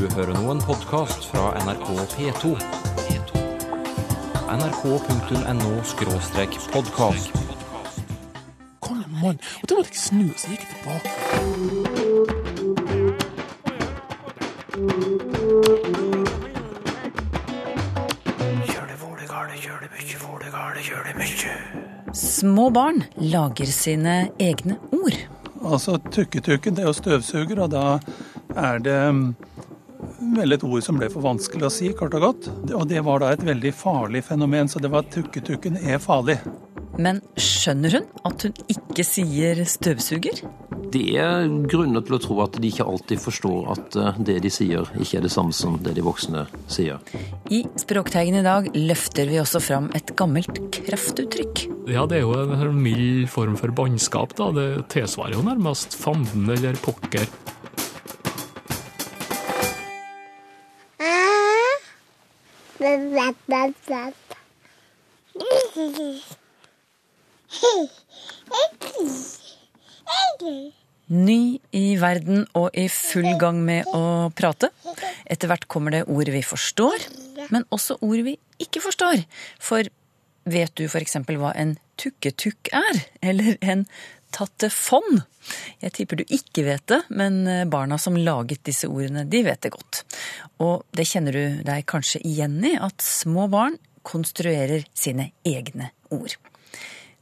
Du 0.00 0.08
hører 0.16 0.32
nå 0.32 0.48
en 0.48 0.62
podkast 0.64 1.28
fra 1.28 1.52
NRK 1.60 1.92
P2. 2.14 2.56
nrk.no-podkast. 4.48 7.28
Kom 8.80 8.96
igjen, 9.02 9.12
mann. 9.20 9.36
Og 9.60 9.68
da 9.68 9.76
måtte 9.76 9.92
jeg 9.92 10.00
snu, 10.00 10.32
så 10.40 10.48
gikk 10.54 10.64
jeg 10.64 10.72
tilbake. 10.72 11.12
Små 22.16 22.72
barn 22.72 23.04
lager 23.20 23.68
sine 23.68 24.32
egne 24.40 24.80
ord. 24.96 25.12
Altså 25.60 26.00
tukketukken, 26.08 26.72
det 26.72 26.80
er 26.86 26.88
jo 26.88 26.96
støvsuger, 26.96 27.60
og 27.66 27.76
da 27.76 28.00
er 28.56 28.80
det 28.80 29.12
mm, 29.12 29.36
vel 30.36 30.56
et 30.56 30.64
ord 30.66 30.84
som 30.84 30.98
ble 31.00 31.10
for 31.12 31.24
vanskelig 31.24 31.66
å 31.66 31.72
si, 31.72 31.92
kort 31.96 32.16
og 32.18 32.26
godt. 32.26 32.50
Og 32.72 32.86
det 32.90 33.04
var 33.06 33.22
da 33.22 33.34
et 33.34 33.44
veldig 33.46 33.72
farlig 33.76 34.24
fenomen, 34.28 34.70
så 34.70 34.82
det 34.82 34.92
var 34.92 35.08
tukketukken 35.12 35.78
er 35.80 36.02
farlig. 36.02 36.40
Men 37.00 37.20
skjønner 37.38 37.94
hun 37.96 38.08
at 38.28 38.44
hun 38.44 38.56
ikke 38.72 39.04
sier 39.06 39.62
støvsuger? 39.68 40.42
Det 40.90 41.04
er 41.22 41.46
grunner 41.70 42.02
til 42.02 42.16
å 42.16 42.20
tro 42.22 42.38
at 42.42 42.56
de 42.58 42.70
ikke 42.70 42.86
alltid 42.88 43.20
forstår 43.22 43.68
at 43.76 43.98
eh, 44.00 44.16
det 44.26 44.38
de 44.42 44.50
sier, 44.50 44.88
ikke 44.98 45.20
er 45.20 45.26
det 45.26 45.30
samme 45.32 45.54
som 45.54 45.76
det 45.84 45.94
de 45.96 46.02
voksne 46.02 46.46
sier. 46.72 46.98
I 47.52 47.62
Språkteigen 47.78 48.40
i 48.40 48.44
dag 48.46 48.66
løfter 48.74 49.30
vi 49.30 49.38
også 49.42 49.62
fram 49.62 49.86
et 49.94 50.10
gammelt 50.18 50.58
kraftuttrykk. 50.80 51.64
Ja, 51.90 52.08
det 52.10 52.20
er 52.20 52.26
jo 52.26 52.34
en 52.34 52.82
mild 52.82 53.30
form 53.30 53.54
for 53.60 53.70
bannskap, 53.76 54.34
da. 54.40 54.50
Det 54.56 54.68
tilsvarer 54.90 55.38
jo 55.38 55.46
nærmest 55.46 55.94
fanden 55.94 56.50
eller 56.50 56.78
pokker. 56.82 57.28
Ny 71.10 71.58
i 71.74 71.86
verden 71.98 72.44
og 72.54 72.70
i 72.78 72.86
full 72.92 73.32
gang 73.40 73.58
med 73.66 73.88
å 73.90 74.30
prate. 74.38 74.70
Etter 75.26 75.50
hvert 75.50 75.66
kommer 75.70 75.94
det 75.94 76.04
ord 76.06 76.30
vi 76.30 76.42
forstår, 76.46 77.06
men 77.50 77.66
også 77.74 77.98
ord 78.06 78.22
vi 78.26 78.36
ikke 78.62 78.82
forstår. 78.84 79.24
For 79.58 79.90
vet 80.50 80.74
du 80.78 80.86
f.eks. 80.86 81.18
hva 81.26 81.52
en 81.58 81.76
tukketukk 82.00 82.70
er? 82.74 83.02
Eller 83.22 83.58
en 83.60 83.86
tattefond? 84.34 85.22
Jeg 85.82 85.94
tipper 85.96 86.20
du 86.20 86.24
ikke 86.28 86.64
vet 86.66 86.84
det, 86.90 87.00
men 87.08 87.42
barna 87.72 87.98
som 87.98 88.18
laget 88.18 88.64
disse 88.68 88.88
ordene, 88.90 89.24
de 89.28 89.42
vet 89.46 89.62
det 89.64 89.72
godt. 89.74 90.02
Og 90.62 90.84
det 90.96 91.08
kjenner 91.08 91.36
du 91.36 91.62
deg 91.66 91.86
kanskje 91.90 92.22
igjen 92.26 92.58
i, 92.64 92.76
at 92.78 93.00
små 93.04 93.48
barn 93.52 93.78
konstruerer 94.06 94.84
sine 94.96 95.30
egne 95.46 95.90
ord. 96.12 96.36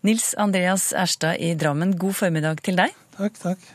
Nils 0.06 0.34
Andreas 0.38 0.92
Erstad 0.92 1.40
i 1.42 1.54
Drammen, 1.58 1.96
god 1.98 2.14
formiddag 2.14 2.62
til 2.62 2.78
deg. 2.78 2.94
Takk, 3.18 3.38
takk. 3.42 3.68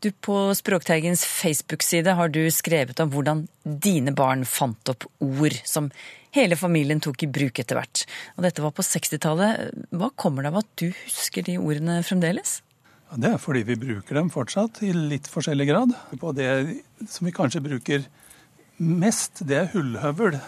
Du, 0.00 0.08
På 0.12 0.54
Språkteigens 0.56 1.24
Facebook-side 1.24 2.14
har 2.16 2.32
du 2.32 2.40
skrevet 2.50 3.00
om 3.00 3.10
hvordan 3.12 3.44
dine 3.64 4.14
barn 4.16 4.46
fant 4.48 4.88
opp 4.88 5.04
ord 5.20 5.58
som 5.68 5.90
hele 6.36 6.58
familien 6.58 7.00
tok 7.02 7.24
i 7.24 7.30
bruk 7.30 7.58
etter 7.62 7.78
hvert. 7.78 8.04
Og 8.36 8.46
dette 8.46 8.64
var 8.64 8.74
på 8.76 8.84
60-tallet. 8.86 9.86
Hva 9.90 10.10
kommer 10.14 10.46
det 10.46 10.52
av 10.52 10.60
at 10.62 10.70
du 10.80 10.88
husker 11.04 11.46
de 11.46 11.58
ordene 11.60 12.00
fremdeles? 12.06 12.60
Ja, 13.10 13.18
det 13.24 13.32
er 13.32 13.42
fordi 13.42 13.64
vi 13.66 13.78
bruker 13.80 14.20
dem 14.20 14.30
fortsatt, 14.30 14.82
i 14.86 14.92
litt 14.94 15.26
forskjellig 15.30 15.66
grad. 15.72 15.94
På 16.22 16.30
det 16.36 16.50
som 17.10 17.26
vi 17.26 17.34
kanskje 17.34 17.64
bruker 17.64 18.06
mest, 18.80 19.42
det 19.46 19.58
er 19.58 19.70
hullhøvel, 19.74 20.38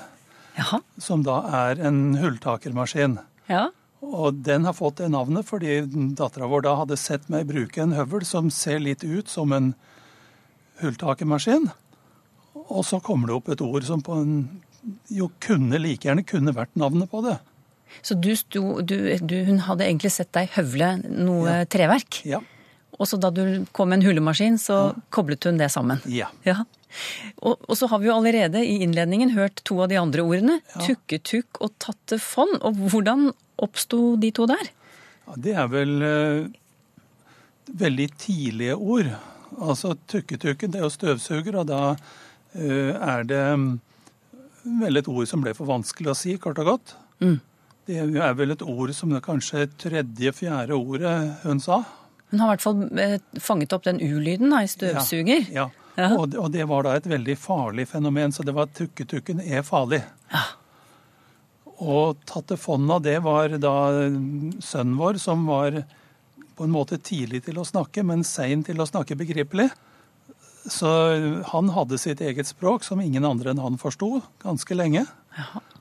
Jaha. 0.57 0.79
som 1.03 1.25
da 1.27 1.41
er 1.67 1.83
en 1.83 2.15
hulltakermaskin. 2.21 3.19
Ja. 3.51 3.71
Og 4.03 4.41
den 4.47 4.65
har 4.67 4.75
fått 4.75 4.99
det 4.99 5.11
navnet 5.13 5.47
fordi 5.47 5.81
dattera 6.19 6.49
vår 6.51 6.65
da 6.67 6.75
hadde 6.81 6.99
sett 6.99 7.29
meg 7.31 7.51
bruke 7.51 7.83
en 7.83 7.95
høvel 7.95 8.25
som 8.27 8.51
ser 8.51 8.83
litt 8.83 9.05
ut 9.05 9.31
som 9.31 9.53
en 9.55 9.73
hulltakermaskin. 10.83 11.69
Og 12.63 12.83
så 12.87 12.99
kommer 13.05 13.31
det 13.31 13.37
opp 13.37 13.51
et 13.53 13.63
ord 13.65 13.87
som 13.87 14.03
på 14.05 14.17
en, 14.19 14.35
jo 15.13 15.31
kunne 15.43 15.79
like 15.81 16.09
gjerne 16.09 16.25
kunne 16.27 16.55
vært 16.57 16.75
navnet 16.79 17.11
på 17.11 17.23
det. 17.27 17.39
Så 18.01 18.17
du 18.17 18.33
sto, 18.39 18.81
du, 18.81 18.97
du, 19.21 19.37
hun 19.47 19.61
hadde 19.67 19.85
egentlig 19.87 20.13
sett 20.15 20.33
deg 20.35 20.51
høvle 20.57 20.95
noe 21.05 21.63
treverk? 21.71 22.23
Ja. 22.29 22.41
Og 22.99 23.09
så 23.09 23.19
da 23.21 23.33
du 23.35 23.65
kom 23.75 23.91
med 23.91 24.01
en 24.01 24.07
hullemaskin, 24.07 24.59
så 24.61 24.95
koblet 25.15 25.45
hun 25.49 25.59
det 25.61 25.71
sammen? 25.75 26.01
Ja. 26.09 26.31
Ja. 26.47 26.63
Og, 27.41 27.57
og 27.67 27.77
så 27.79 27.89
har 27.89 28.03
vi 28.03 28.09
jo 28.11 28.17
allerede 28.17 28.63
i 28.65 28.79
innledningen 28.85 29.33
hørt 29.37 29.63
to 29.69 29.79
av 29.83 29.91
de 29.93 29.99
andre 30.01 30.25
ordene. 30.25 30.59
Tukketukk 30.85 31.63
og 31.65 31.73
tattefond. 31.83 32.59
Og 32.61 32.81
hvordan 32.93 33.31
oppsto 33.63 34.15
de 34.21 34.33
to 34.35 34.47
der? 34.51 34.73
Ja, 35.27 35.39
det 35.47 35.55
er 35.57 35.71
vel 35.73 35.95
eh, 36.07 36.51
veldig 37.83 38.09
tidlige 38.21 38.77
ord. 38.77 39.13
Altså 39.59 39.95
tukketukken, 40.09 40.73
det 40.73 40.81
er 40.81 40.87
jo 40.87 40.93
støvsuger, 40.93 41.59
og 41.61 41.69
da 41.71 41.81
eh, 42.57 42.93
er 42.93 43.27
det 43.29 43.43
mm, 43.61 43.73
vel 44.65 44.97
et 45.01 45.09
ord 45.09 45.27
som 45.29 45.43
ble 45.45 45.53
for 45.55 45.67
vanskelig 45.69 46.11
å 46.13 46.17
si, 46.19 46.37
kort 46.39 46.59
og 46.63 46.67
godt. 46.67 46.95
Mm. 47.21 47.41
Det 47.87 47.97
er 47.99 48.35
vel 48.39 48.53
et 48.55 48.63
ord 48.63 48.93
som 48.95 49.11
det 49.11 49.23
kanskje 49.27 49.67
tredje-fjerde 49.83 50.77
ordet 50.77 51.15
hun 51.43 51.59
sa. 51.61 51.81
Hun 52.31 52.41
har 52.41 52.53
i 52.53 52.55
hvert 52.55 52.63
fall 52.65 52.83
eh, 53.03 53.17
fanget 53.43 53.73
opp 53.77 53.85
den 53.85 53.99
u-lyden 54.01 54.55
i 54.57 54.67
støvsuger. 54.71 55.49
Ja. 55.53 55.69
Ja. 55.99 56.07
Og, 56.17 56.31
det- 56.33 56.39
og 56.41 56.53
det 56.55 56.65
var 56.71 56.87
da 56.87 56.95
et 56.97 57.05
veldig 57.11 57.35
farlig 57.37 57.85
fenomen, 57.91 58.33
så 58.33 58.45
det 58.47 58.55
var 58.57 58.71
tukketukken 58.73 59.43
er 59.45 59.61
farlig. 59.67 59.99
Ja. 60.33 60.45
Og 61.83 62.17
tattefonna, 62.29 63.01
det 63.03 63.19
var 63.25 63.53
da 63.61 63.75
sønnen 64.63 64.97
vår 65.01 65.19
som 65.21 65.45
var 65.49 65.83
på 66.57 66.65
en 66.67 66.73
måte 66.73 66.99
tidlig 67.03 67.43
til 67.47 67.59
å 67.59 67.65
snakke, 67.67 68.05
men 68.07 68.23
sein 68.25 68.63
til 68.65 68.79
å 68.81 68.87
snakke 68.89 69.17
begripelig. 69.19 69.71
Så 70.69 70.89
han 71.51 71.71
hadde 71.75 71.99
sitt 71.99 72.21
eget 72.23 72.47
språk 72.47 72.85
som 72.87 73.01
ingen 73.03 73.25
andre 73.27 73.51
enn 73.51 73.63
han 73.63 73.79
forsto, 73.81 74.21
ganske 74.45 74.77
lenge. 74.79 75.05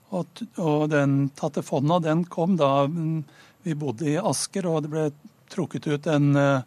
Og, 0.09 0.25
t- 0.35 0.47
og 0.57 0.87
den 0.91 1.29
tattefonna, 1.37 1.99
den 2.03 2.23
kom 2.25 2.57
da 2.59 2.87
mm, 2.89 3.21
vi 3.67 3.75
bodde 3.77 4.09
i 4.09 4.17
Asker, 4.17 4.65
og 4.67 4.83
det 4.83 4.91
ble 4.91 5.05
trukket 5.53 5.85
ut 5.87 6.09
en, 6.09 6.31
eh, 6.35 6.63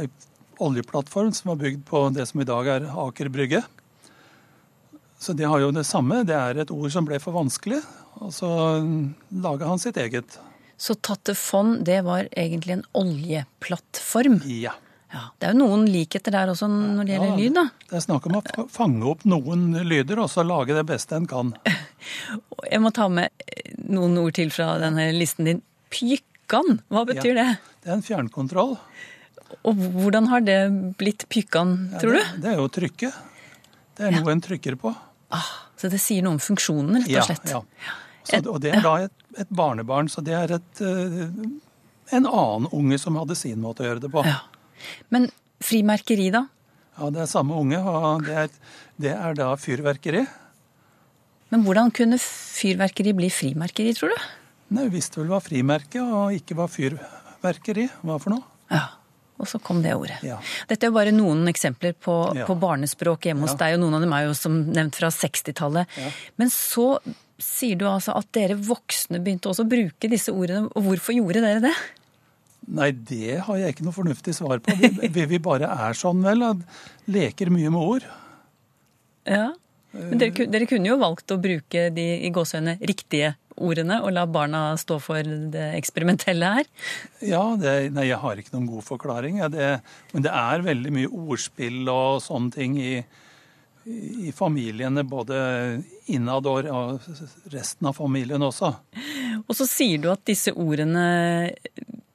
en 0.00 0.10
oljeplattform 0.64 1.30
som 1.36 1.52
var 1.52 1.60
bygd 1.60 1.84
på 1.86 2.06
det 2.16 2.24
som 2.30 2.40
i 2.40 2.48
dag 2.48 2.70
er 2.72 2.88
Aker 2.88 3.28
Brygge. 3.34 3.62
Så 5.18 5.34
det 5.36 5.46
har 5.50 5.60
jo 5.60 5.70
det 5.74 5.84
samme. 5.86 6.22
Det 6.26 6.34
er 6.34 6.62
et 6.62 6.72
ord 6.72 6.90
som 6.94 7.06
ble 7.06 7.18
for 7.22 7.34
vanskelig, 7.36 7.82
og 8.22 8.32
så 8.34 8.48
laga 9.34 9.66
han 9.68 9.82
sitt 9.82 9.98
eget. 9.98 10.38
Så 10.78 10.94
tattefond, 10.94 11.82
det 11.86 12.00
var 12.06 12.28
egentlig 12.38 12.78
en 12.78 12.84
oljeplattform. 12.96 14.40
Ja. 14.46 14.76
Ja. 15.12 15.20
Det 15.40 15.46
er 15.48 15.54
jo 15.54 15.58
noen 15.62 15.86
likheter 15.88 16.34
der 16.34 16.50
også 16.52 16.66
når 16.68 17.06
det 17.08 17.14
gjelder 17.14 17.30
Ja, 17.30 17.36
lyd, 17.40 17.54
da. 17.56 17.62
Det 17.88 17.96
er 17.96 18.02
snakk 18.04 18.26
om 18.28 18.34
å 18.36 18.66
fange 18.68 19.06
opp 19.08 19.22
noen 19.24 19.62
lyder, 19.88 20.20
og 20.20 20.28
så 20.28 20.44
lage 20.44 20.74
det 20.76 20.84
beste 20.90 21.16
en 21.16 21.26
kan. 21.30 21.54
Jeg 22.72 22.80
må 22.84 22.90
ta 22.92 23.06
med 23.08 23.30
eh, 23.46 23.70
noen 23.88 24.18
ord 24.20 24.34
til 24.36 24.50
fra 24.52 24.74
denne 24.82 25.06
listen 25.16 25.48
din. 25.48 25.62
Pykkan, 25.88 26.82
hva 26.92 27.06
betyr 27.08 27.32
Ja. 27.38 27.44
det? 27.44 27.74
Det 27.84 27.88
er 27.88 27.96
en 27.96 28.04
fjernkontroll. 28.04 28.74
Og 29.64 29.80
hvordan 29.96 30.28
har 30.28 30.44
det 30.44 30.58
blitt 31.00 31.24
pykkan, 31.32 31.72
Ja, 31.94 32.02
tror 32.02 32.18
du? 32.18 32.18
Det, 32.20 32.42
det 32.44 32.50
er 32.52 32.58
jo 32.60 32.68
trykket. 32.68 33.14
Det 33.96 34.04
er 34.10 34.12
noe 34.18 34.34
en 34.34 34.42
trykker 34.44 34.76
på. 34.78 34.92
Ah, 35.32 35.48
så 35.80 35.88
det 35.90 35.98
sier 36.04 36.22
noe 36.26 36.36
om 36.36 36.42
funksjonen, 36.42 37.00
rett 37.06 37.16
og 37.16 37.30
slett. 37.30 37.48
ja. 37.56 37.62
Så, 38.28 38.42
og 38.52 38.60
det 38.60 38.74
er 38.76 38.82
da 38.84 38.92
et, 39.06 39.12
et 39.40 39.48
barnebarn, 39.56 40.10
så 40.12 40.20
det 40.20 40.34
er 40.36 40.52
et, 40.58 40.80
eh, 40.84 41.32
en 42.18 42.26
annen 42.28 42.68
unge 42.76 42.98
som 43.00 43.16
hadde 43.16 43.32
sin 43.40 43.56
måte 43.64 43.80
å 43.80 43.88
gjøre 43.88 44.02
det 44.04 44.10
på. 44.12 44.20
Ja. 44.28 44.36
Men 45.14 45.28
frimerkeri, 45.64 46.30
da? 46.34 46.44
Ja, 46.98 47.10
det 47.14 47.22
er 47.24 47.30
samme 47.30 47.54
unge, 47.58 47.78
og 47.78 48.24
det 48.26 48.36
er, 48.44 48.48
det 48.98 49.12
er 49.14 49.34
da 49.38 49.52
fyrverkeri. 49.58 50.24
Men 51.52 51.62
hvordan 51.64 51.90
kunne 51.94 52.18
fyrverkeri 52.20 53.14
bli 53.16 53.30
frimerkeri, 53.32 53.94
tror 53.96 54.12
du? 54.12 54.26
Nei, 54.76 54.84
vi 54.88 54.98
visste 54.98 55.20
vel 55.22 55.30
hva 55.32 55.38
frimerke 55.40 56.02
og 56.04 56.34
ikke 56.36 56.56
hva 56.58 56.66
fyrverkeri 56.68 57.86
var 58.04 58.18
for 58.20 58.34
noe. 58.34 58.44
Ja. 58.74 58.82
Og 59.38 59.46
så 59.46 59.60
kom 59.62 59.78
det 59.84 59.92
ordet. 59.94 60.16
Ja. 60.26 60.40
Dette 60.66 60.82
er 60.88 60.90
jo 60.90 60.96
bare 60.96 61.12
noen 61.14 61.46
eksempler 61.46 61.92
på, 61.94 62.34
Ja. 62.34 62.44
på 62.44 62.56
barnespråk 62.58 63.22
hjemme 63.30 63.46
hos 63.46 63.52
Ja. 63.54 63.58
deg, 63.62 63.74
og 63.78 63.80
noen 63.84 63.94
av 63.94 64.00
dem 64.02 64.12
er 64.12 64.24
jo 64.26 64.34
som 64.34 64.64
nevnt 64.74 64.96
fra 64.98 65.08
60-tallet. 65.14 65.86
Ja. 65.96 66.10
Men 66.36 66.48
så 66.50 66.98
sier 67.38 67.76
du 67.78 67.84
altså 67.86 68.16
at 68.18 68.26
dere 68.32 68.56
voksne 68.58 69.22
begynte 69.22 69.46
også 69.46 69.62
å 69.64 69.68
bruke 69.70 70.10
disse 70.10 70.34
ordene. 70.34 70.66
Og 70.74 70.82
hvorfor 70.82 71.14
gjorde 71.14 71.40
dere 71.40 71.60
det? 71.62 71.74
Nei, 72.68 72.90
det 72.92 73.38
har 73.46 73.60
jeg 73.60 73.74
ikke 73.74 73.86
noe 73.86 73.96
fornuftig 73.96 74.34
svar 74.36 74.60
på. 74.60 74.74
Vi, 74.76 75.24
vi, 75.30 75.40
bare 75.40 75.70
er 75.88 75.96
sånn, 75.96 76.20
vel. 76.24 76.44
at 76.44 77.08
Leker 77.08 77.52
mye 77.54 77.72
med 77.72 77.80
ord. 77.80 78.08
Ja. 79.28 79.48
Men 79.96 80.20
dere, 80.20 80.46
dere 80.52 80.68
kunne 80.68 80.90
jo 80.90 80.98
valgt 81.00 81.32
å 81.32 81.40
bruke 81.40 81.88
de 81.94 82.06
i 82.26 82.30
gåsehøyne 82.34 82.76
riktige 82.86 83.34
ordene 83.58 83.98
og 84.04 84.12
la 84.14 84.24
barna 84.30 84.62
stå 84.78 84.98
for 85.02 85.30
det 85.52 85.70
eksperimentelle 85.78 86.50
her. 86.58 86.68
Ja, 87.24 87.42
det, 87.58 87.72
nei, 87.96 88.08
jeg 88.10 88.20
har 88.22 88.38
ikke 88.38 88.54
noen 88.54 88.68
god 88.70 88.86
forklaring. 88.86 89.40
Ja, 89.42 89.48
det, 89.52 89.70
men 90.12 90.26
det 90.26 90.34
er 90.34 90.66
veldig 90.66 90.92
mye 90.94 91.10
ordspill 91.10 91.88
og 91.90 92.20
sånne 92.24 92.54
ting 92.54 92.76
i, 92.78 92.92
i 94.28 94.34
familiene, 94.36 95.06
både 95.08 95.40
innad 96.12 96.46
og 96.52 96.68
resten 97.52 97.88
av 97.90 97.96
familien 97.98 98.44
også. 98.44 98.74
Og 99.46 99.56
så 99.56 99.66
sier 99.68 100.04
du 100.04 100.12
at 100.12 100.26
disse 100.28 100.54
ordene 100.54 101.08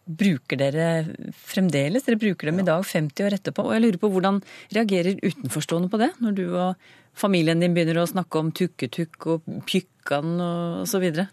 bruker 0.03 0.59
dere 0.59 0.87
fremdeles. 1.45 2.03
Dere 2.05 2.19
bruker 2.19 2.49
dem 2.49 2.59
i 2.59 2.67
dag 2.67 2.83
50 2.85 3.27
år 3.27 3.37
etterpå. 3.37 3.65
Og 3.67 3.75
jeg 3.75 3.83
lurer 3.85 4.01
på 4.01 4.11
hvordan 4.11 4.41
reagerer 4.75 5.21
utenforstående 5.23 5.91
på 5.91 6.01
det, 6.01 6.11
når 6.23 6.37
du 6.37 6.43
og 6.51 6.89
familien 7.17 7.61
din 7.61 7.75
begynner 7.75 8.01
å 8.01 8.09
snakke 8.09 8.41
om 8.41 8.51
tukketukk 8.55 9.29
og 9.31 9.47
pjukkan 9.69 10.35
og 10.43 10.87
så 10.89 11.01
videre? 11.03 11.29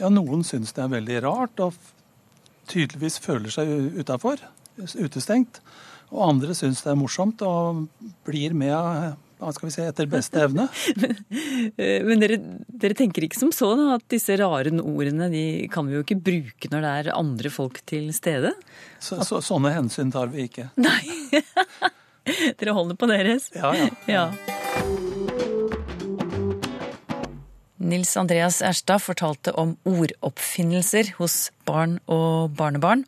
Ja, 0.00 0.08
noen 0.10 0.44
syns 0.46 0.72
det 0.74 0.84
er 0.84 0.94
veldig 0.94 1.18
rart, 1.26 1.60
og 1.62 1.76
tydeligvis 2.70 3.20
føler 3.22 3.52
seg 3.52 3.68
utafor, 3.98 4.40
utestengt. 4.78 5.60
Og 6.12 6.24
andre 6.28 6.56
syns 6.56 6.82
det 6.84 6.92
er 6.92 6.98
morsomt 7.00 7.42
og 7.46 7.86
blir 8.26 8.56
med 8.56 9.18
hva 9.42 9.52
skal 9.54 9.68
vi 9.68 9.74
si, 9.74 9.82
etter 9.86 10.10
beste 10.10 10.46
evne. 10.46 10.68
Eh, 11.78 12.02
Men 12.04 12.20
dere, 12.20 12.36
dere 12.68 12.96
tenker 12.96 13.24
ikke 13.24 13.38
som 13.38 13.52
så 13.54 13.70
da, 13.78 13.94
at 13.96 14.04
disse 14.12 14.34
rare 14.38 14.72
ordene 14.82 15.28
de 15.32 15.44
kan 15.72 15.86
vi 15.88 15.96
jo 15.96 16.02
ikke 16.04 16.18
bruke 16.20 16.68
når 16.72 16.84
det 16.84 16.90
er 17.00 17.10
andre 17.16 17.52
folk 17.52 17.80
til 17.88 18.10
stede? 18.16 18.52
Så, 19.00 19.20
så, 19.26 19.40
sånne 19.44 19.72
hensyn 19.76 20.12
tar 20.12 20.32
vi 20.32 20.46
ikke. 20.48 20.68
Nei. 20.86 21.00
dere 22.60 22.76
holder 22.76 22.98
på 22.98 23.08
deres? 23.10 23.48
Ja, 23.56 23.72
ja. 23.78 23.88
Ja. 24.10 24.26
Nils 27.82 28.12
Andreas 28.16 28.60
Erstad 28.62 29.02
fortalte 29.02 29.52
om 29.58 29.74
ordoppfinnelser 29.88 31.14
hos 31.18 31.50
barn 31.66 31.98
og 32.06 32.54
barnebarn. 32.58 33.02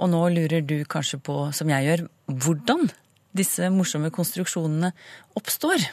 Og 0.00 0.10
nå 0.14 0.22
lurer 0.32 0.64
du 0.64 0.78
kanskje 0.88 1.20
på, 1.22 1.36
som 1.56 1.70
jeg 1.70 1.88
gjør, 1.88 2.06
hvordan 2.32 2.88
disse 3.36 3.68
morsomme 3.74 4.12
konstruksjonene 4.14 4.92
oppstår. 5.38 5.88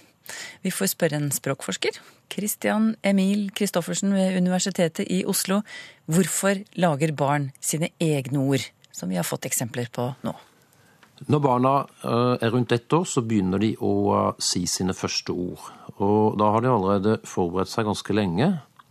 Vi 0.64 0.72
får 0.72 0.94
spørre 0.94 1.18
en 1.20 1.32
språkforsker, 1.34 1.98
Christian 2.32 2.94
Emil 3.04 3.50
Christoffersen 3.58 4.14
ved 4.16 4.38
Universitetet 4.38 5.10
i 5.12 5.24
Oslo, 5.28 5.62
hvorfor 6.06 6.62
lager 6.80 7.12
barn 7.18 7.50
sine 7.60 7.92
egne 8.00 8.40
ord, 8.40 8.64
som 8.94 9.12
vi 9.12 9.20
har 9.20 9.28
fått 9.28 9.50
eksempler 9.50 9.92
på 9.92 10.12
nå. 10.24 10.36
Når 11.30 11.42
barna 11.44 11.74
eh, 12.02 12.38
er 12.42 12.50
rundt 12.50 12.72
ett 12.74 12.94
år, 12.94 13.04
så 13.06 13.22
begynner 13.22 13.62
de 13.62 13.76
å 13.78 13.92
eh, 14.16 14.40
si 14.42 14.64
sine 14.70 14.96
første 14.98 15.36
ord. 15.36 15.68
Og 16.02 16.40
da 16.42 16.48
har 16.56 16.64
de 16.64 16.72
allerede 16.72 17.20
forberedt 17.30 17.70
seg 17.70 17.86
ganske 17.86 18.16
lenge. 18.16 18.48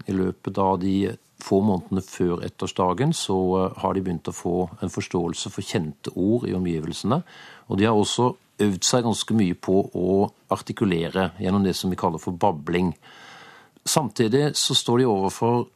I 0.07 0.15
løpet 0.15 0.61
av 0.63 0.79
de 0.83 1.11
få 1.43 1.59
månedene 1.65 2.05
før 2.05 2.45
ettårsdagen 2.47 3.15
så 3.17 3.39
eh, 3.59 3.81
har 3.83 3.97
de 3.97 4.05
begynt 4.07 4.31
å 4.31 4.37
få 4.37 4.55
en 4.79 4.93
forståelse 4.93 5.51
for 5.51 5.67
kjente 5.67 6.15
ord 6.15 6.47
i 6.47 6.55
omgivelsene. 6.55 7.23
Og 7.71 7.79
de 7.79 7.87
har 7.87 7.97
også 7.97 8.33
øvd 8.61 8.85
seg 8.85 9.05
ganske 9.07 9.37
mye 9.39 9.57
på 9.57 9.81
å 9.97 10.15
artikulere 10.53 11.31
gjennom 11.41 11.65
det 11.65 11.77
som 11.79 11.93
vi 11.93 11.99
kaller 11.99 12.21
for 12.21 12.37
babling. 12.37 12.93
Samtidig 13.87 14.51
så 14.59 14.77
står 14.77 15.01
de 15.01 15.11
overfor 15.11 15.69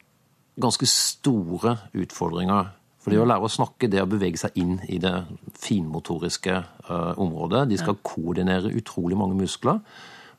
ganske 0.60 0.86
store 0.90 1.76
utfordringer. 1.96 2.72
For 3.00 3.12
det 3.12 3.20
å 3.20 3.28
lære 3.28 3.46
å 3.46 3.52
snakke, 3.52 3.88
det 3.92 4.00
å 4.00 4.08
bevege 4.08 4.40
seg 4.40 4.56
inn 4.60 4.78
i 4.88 4.98
det 5.02 5.12
finmotoriske 5.60 6.54
uh, 6.88 7.12
området. 7.20 7.66
De 7.68 7.78
skal 7.80 8.00
koordinere 8.00 8.72
utrolig 8.72 9.18
mange 9.20 9.36
muskler. 9.36 9.82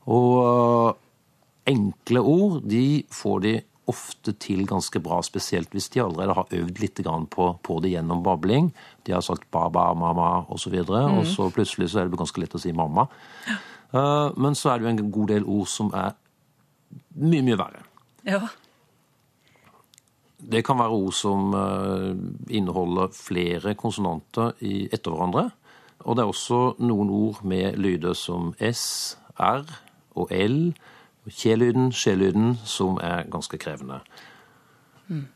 Og 0.10 0.32
uh, 0.42 0.90
enkle 1.70 2.24
ord, 2.26 2.64
de 2.66 3.06
får 3.14 3.44
de 3.46 3.54
ofte 3.92 4.34
til 4.42 4.66
ganske 4.68 5.00
bra, 5.04 5.20
spesielt 5.26 5.72
hvis 5.76 5.90
de 5.94 6.02
allerede 6.04 6.36
har 6.38 6.52
øvd 6.58 6.82
litt 6.82 7.02
på, 7.30 7.48
på 7.62 7.80
det 7.84 7.94
gjennom 7.94 8.24
babling. 8.24 8.72
De 9.06 9.14
har 9.14 9.22
sagt 9.22 9.50
baba, 9.52 9.94
mamma 9.94 10.46
osv., 10.46 10.52
og, 10.54 10.60
så 10.60 10.70
videre, 10.74 11.06
og 11.12 11.26
så 11.30 11.50
plutselig 11.54 11.90
så 11.92 12.02
er 12.02 12.10
det 12.10 12.18
ganske 12.18 12.42
lett 12.42 12.56
å 12.56 12.62
si 12.62 12.74
mamma. 12.74 13.08
Eh, 13.94 14.30
men 14.38 14.56
så 14.56 14.72
er 14.72 14.80
det 14.80 14.88
jo 14.88 14.94
en 14.94 15.12
god 15.12 15.34
del 15.34 15.46
ord 15.46 15.68
som 15.72 15.92
er 15.94 16.16
mye, 17.16 17.44
mye 17.46 17.60
verre. 17.60 17.84
Ja. 18.26 18.42
Det 20.46 20.64
kan 20.66 20.78
være 20.78 20.98
ord 20.98 21.14
som 21.16 21.54
uh, 21.56 22.12
inneholder 22.54 23.14
flere 23.16 23.74
konsonanter 23.80 24.54
i, 24.62 24.86
etter 24.94 25.14
hverandre. 25.14 25.48
Og 26.06 26.18
det 26.18 26.26
er 26.26 26.30
også 26.30 26.60
noen 26.86 27.10
ord 27.10 27.40
med 27.48 27.80
lyder 27.82 28.14
som 28.18 28.52
S, 28.62 29.16
R 29.42 29.64
og 30.16 30.30
L, 30.36 30.76
kje-lyden, 31.30 31.92
skje-lyden, 31.96 32.56
som 32.68 33.00
er 33.04 33.26
ganske 33.32 33.58
krevende. 33.62 34.02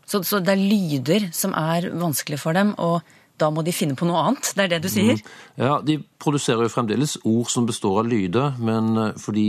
Så, 0.05 0.23
så 0.25 0.39
det 0.41 0.55
er 0.55 0.61
lyder 0.61 1.29
som 1.35 1.53
er 1.57 1.89
vanskelig 1.93 2.39
for 2.41 2.57
dem, 2.57 2.73
og 2.81 3.01
da 3.39 3.49
må 3.53 3.63
de 3.63 3.73
finne 3.75 3.95
på 3.95 4.07
noe 4.09 4.21
annet? 4.25 4.51
Det 4.55 4.65
er 4.65 4.71
det 4.73 4.81
du 4.83 4.89
sier? 4.91 5.21
Ja, 5.59 5.77
De 5.85 5.99
produserer 6.21 6.65
jo 6.65 6.73
fremdeles 6.73 7.17
ord 7.23 7.51
som 7.51 7.67
består 7.69 8.01
av 8.01 8.09
lyder, 8.09 8.57
men 8.59 8.97
eh, 8.97 9.13
fordi 9.21 9.47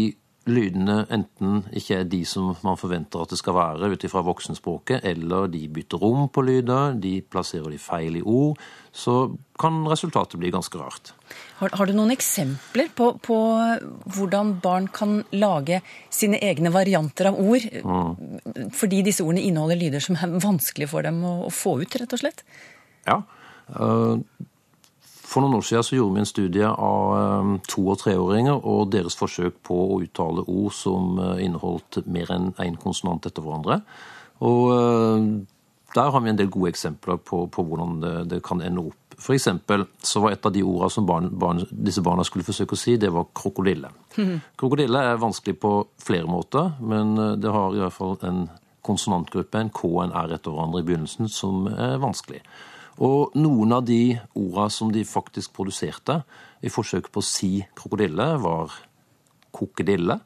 lydene 0.49 1.03
enten 1.13 1.65
ikke 1.77 1.99
er 2.01 2.07
de 2.09 2.23
som 2.29 2.55
man 2.65 2.79
forventer 2.81 3.21
at 3.21 3.33
det 3.33 3.39
skal 3.41 3.57
være 3.57 3.91
ut 3.93 4.05
ifra 4.07 4.23
voksenspråket, 4.25 5.05
eller 5.05 5.51
de 5.53 5.67
bytter 5.69 6.01
rom 6.01 6.31
på 6.33 6.45
lyder, 6.47 6.97
de 7.01 7.19
plasserer 7.21 7.69
de 7.75 7.81
feil 7.81 8.17
i 8.21 8.25
ord, 8.25 8.61
så 8.93 9.35
kan 9.61 9.83
resultatet 9.91 10.41
bli 10.41 10.53
ganske 10.55 10.81
rart. 10.81 11.13
Har, 11.61 11.75
har 11.77 11.91
du 11.91 11.95
noen 11.97 12.15
eksempler 12.15 12.89
på, 12.97 13.13
på 13.21 13.39
hvordan 14.17 14.55
barn 14.65 14.89
kan 14.93 15.21
lage 15.37 15.83
sine 16.09 16.41
egne 16.41 16.73
varianter 16.73 17.31
av 17.31 17.41
ord? 17.41 17.67
Fordi 18.77 19.03
disse 19.07 19.27
ordene 19.27 19.45
inneholder 19.45 19.79
lyder 19.81 20.05
som 20.05 20.17
er 20.17 20.39
vanskelig 20.41 20.89
for 20.91 21.05
dem 21.07 21.21
å, 21.21 21.37
å 21.51 21.53
få 21.55 21.77
ut, 21.83 22.01
rett 22.01 22.17
og 22.17 22.25
slett? 22.25 22.47
Ja. 23.05 23.21
eh, 23.77 24.49
For 25.31 25.45
noen 25.45 25.55
år 25.61 25.63
siden 25.67 25.87
så 25.87 25.95
gjorde 25.95 26.17
vi 26.17 26.23
en 26.25 26.29
studie 26.29 26.71
av 26.71 27.13
eh, 27.15 27.51
to- 27.71 27.87
og 27.93 28.01
treåringer 28.01 28.65
og 28.67 28.91
deres 28.95 29.15
forsøk 29.19 29.61
på 29.67 29.77
å 29.87 30.01
uttale 30.03 30.43
ord 30.43 30.75
som 30.75 31.21
eh, 31.23 31.45
inneholdt 31.47 32.01
mer 32.11 32.33
enn 32.35 32.51
én 32.65 32.79
konsonant 32.81 33.29
etter 33.29 33.45
hverandre. 33.45 33.81
Og 34.43 34.73
eh, 34.75 35.29
der 35.95 36.11
har 36.15 36.23
vi 36.23 36.33
en 36.33 36.39
del 36.39 36.51
gode 36.51 36.73
eksempler 36.75 37.21
på, 37.23 37.45
på 37.51 37.63
hvordan 37.67 38.01
det, 38.03 38.17
det 38.35 38.41
kan 38.47 38.63
ende 38.63 38.89
opp. 38.91 39.17
For 39.21 39.37
eksempel 39.37 39.85
så 40.07 40.23
var 40.25 40.35
et 40.35 40.47
av 40.49 40.55
de 40.55 40.63
ordene 40.65 40.95
som 40.95 41.07
barn, 41.07 41.29
barn, 41.39 41.63
disse 41.71 42.03
barna 42.03 42.25
skulle 42.25 42.47
forsøke 42.47 42.75
å 42.75 42.81
si, 42.81 42.97
det 42.97 43.11
var 43.13 43.29
krokodille. 43.37 43.91
Krokodille 44.59 45.03
er 45.13 45.21
vanskelig 45.21 45.59
på 45.61 45.75
flere 46.01 46.31
måter, 46.31 46.73
men 46.81 47.15
eh, 47.19 47.37
det 47.39 47.55
har 47.55 47.77
i 47.77 47.85
hvert 47.85 47.97
fall 47.97 48.19
en 48.27 48.49
konsonantgruppe, 48.87 49.61
en 49.61 49.71
K 49.77 49.87
og 49.91 50.03
en 50.07 50.15
R 50.17 50.35
etter 50.35 50.55
hverandre 50.55 50.83
i 50.83 50.87
begynnelsen, 50.89 51.29
som 51.31 51.67
er 51.71 52.01
vanskelig. 52.01 52.41
Og 53.01 53.37
noen 53.41 53.73
av 53.73 53.85
de 53.89 54.19
ordene 54.37 54.71
som 54.73 54.91
de 54.93 55.05
faktisk 55.09 55.55
produserte 55.57 56.19
i 56.61 56.69
forsøk 56.73 57.09
på 57.13 57.23
å 57.23 57.25
si 57.25 57.53
krokodille, 57.79 58.27
var 58.43 58.75
kokedille, 59.57 60.19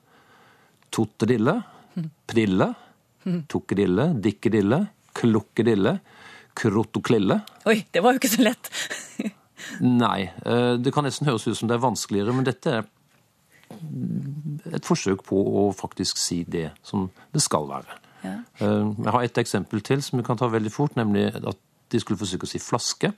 tottedille, 0.94 1.54
pdille, 2.26 2.68
tokkedille, 3.50 4.08
dikkedille, 4.24 4.80
klokkedille, 5.14 5.94
krotoklille. 6.58 7.38
Oi, 7.70 7.78
det 7.94 8.02
var 8.02 8.14
jo 8.14 8.22
ikke 8.22 8.32
så 8.34 8.44
lett! 8.44 8.70
Nei, 9.80 10.26
eh, 10.44 10.74
det 10.82 10.92
kan 10.94 11.06
nesten 11.06 11.28
høres 11.30 11.46
ut 11.48 11.56
som 11.56 11.70
det 11.70 11.78
er 11.78 11.82
vanskeligere, 11.86 12.34
men 12.36 12.46
dette 12.46 12.74
er 12.80 12.90
et 14.74 14.86
forsøk 14.86 15.22
på 15.26 15.38
å 15.40 15.68
faktisk 15.74 16.18
si 16.20 16.42
det 16.46 16.68
som 16.84 17.06
det 17.34 17.42
skal 17.42 17.70
være. 17.70 17.96
Ja. 18.24 18.36
Eh, 18.60 18.90
Jeg 19.06 19.14
har 19.14 19.22
et 19.22 19.40
eksempel 19.40 19.82
til 19.86 20.02
som 20.04 20.18
vi 20.20 20.26
kan 20.26 20.38
ta 20.40 20.50
veldig 20.52 20.72
fort, 20.74 20.98
nemlig 20.98 21.30
at 21.38 21.58
de 21.94 22.02
skulle 22.02 22.20
forsøke 22.20 22.48
å 22.48 22.50
si 22.50 22.60
flaske. 22.62 23.12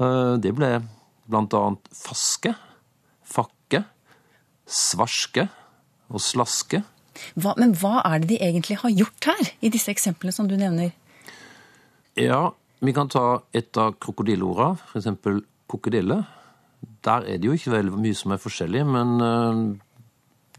Eh, 0.00 0.34
Det 0.42 0.52
ble 0.56 0.70
blant 1.26 1.54
annet 1.58 1.88
faske, 1.96 2.52
fakke, 3.26 3.82
svarske 4.66 5.48
og 6.12 6.22
slaske. 6.22 6.82
Hva, 7.34 7.54
men 7.56 7.72
hva 7.80 8.02
er 8.04 8.20
det 8.22 8.34
de 8.34 8.38
egentlig 8.44 8.76
har 8.82 8.92
gjort 8.92 9.30
her, 9.30 9.50
i 9.64 9.72
disse 9.72 9.90
eksemplene 9.90 10.34
som 10.36 10.48
du 10.50 10.54
nevner? 10.60 10.92
Ja, 12.20 12.52
vi 12.84 12.92
kan 12.96 13.08
ta 13.12 13.42
et 13.56 13.76
av 13.80 13.96
krokodilleorda, 14.00 14.74
f.eks. 14.92 15.08
krokodille. 15.66 16.20
Der 17.06 17.24
er 17.24 17.40
det 17.40 17.48
jo 17.48 17.56
ikke 17.56 17.72
veldig 17.72 17.98
mye 17.98 18.16
som 18.16 18.34
er 18.36 18.42
forskjellig, 18.42 18.84
men 18.86 19.16
eh, 19.24 19.62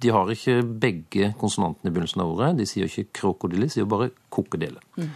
de 0.01 0.11
har 0.13 0.33
ikke 0.33 0.59
begge 0.81 1.31
konsonantene 1.39 1.89
i 1.89 1.93
begynnelsen 1.93 2.25
av 2.25 2.33
ordet. 2.33 2.51
De 2.59 2.67
sier 2.69 2.89
ikke 2.89 3.21
krokodille, 3.21 3.69
de 3.69 3.77
sier 3.77 3.89
bare 3.89 4.11
kokedille. 4.33 4.81
Mm. 4.97 5.09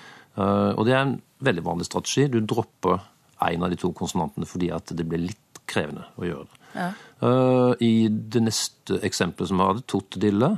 og 0.78 0.86
det 0.88 0.94
er 0.96 1.02
en 1.04 1.18
veldig 1.42 1.64
vanlig 1.66 1.88
strategi. 1.90 2.28
Du 2.32 2.40
dropper 2.42 3.02
en 3.42 3.66
av 3.66 3.72
de 3.72 3.80
to 3.82 3.92
konsonantene 3.98 4.48
fordi 4.50 4.70
at 4.74 4.94
det 4.98 5.06
blir 5.10 5.24
litt 5.26 5.62
krevende 5.70 6.06
å 6.20 6.28
gjøre 6.28 6.48
det. 6.50 6.90
Eh, 7.26 7.86
I 7.88 7.94
det 8.10 8.44
neste 8.46 9.00
eksempelet 9.06 9.52
som 9.52 9.62
vi 9.62 9.70
hadde, 9.70 9.88
tottedille, 9.90 10.52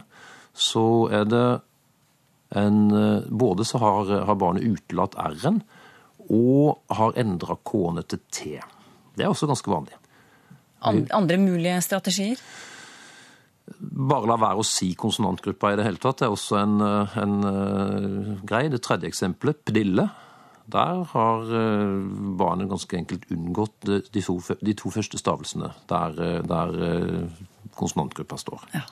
så 0.54 0.86
er 1.14 1.30
det 1.30 1.46
en, 2.54 2.92
uh, 2.94 3.24
både 3.30 3.66
så 3.66 3.80
har, 3.82 4.12
har 4.28 4.38
barnet 4.38 4.62
utelatt 4.62 5.16
R-en, 5.18 5.64
og 6.30 6.94
har 6.94 7.18
endra 7.18 7.58
K-ene 7.66 8.04
til 8.06 8.22
T. 8.30 8.52
Det 9.18 9.26
er 9.26 9.32
også 9.32 9.50
ganske 9.50 9.72
vanlig. 9.74 9.98
An, 10.86 11.02
andre 11.16 11.40
mulige 11.42 11.80
strategier? 11.82 12.38
Bare 13.74 14.30
la 14.30 14.38
være 14.38 14.62
å 14.62 14.68
si 14.68 14.92
konsonantgruppa 15.00 15.72
i 15.74 15.80
det 15.80 15.88
hele 15.88 16.02
tatt. 16.04 16.22
Det 16.22 16.28
er 16.28 16.36
også 16.36 16.60
en, 16.60 16.76
eh, 16.84 17.18
en 17.24 17.36
uh, 17.48 18.32
grei. 18.46 18.68
Det 18.72 18.84
tredje 18.84 19.10
eksempelet, 19.10 19.64
pedille. 19.66 20.08
Der 20.72 21.02
har 21.12 21.50
eh, 21.60 21.96
barnet 22.40 22.70
ganske 22.72 22.98
enkelt 22.98 23.26
unngått 23.32 23.84
de, 23.84 24.22
to, 24.24 24.38
de 24.64 24.76
to 24.80 24.92
første 24.94 25.20
stavelsene 25.20 25.74
der, 25.92 26.16
eh, 26.24 26.40
der 26.48 26.78
eh, 26.88 27.44
konsonantgruppa 27.76 28.40
står. 28.40 28.64
Ja. 28.76 28.86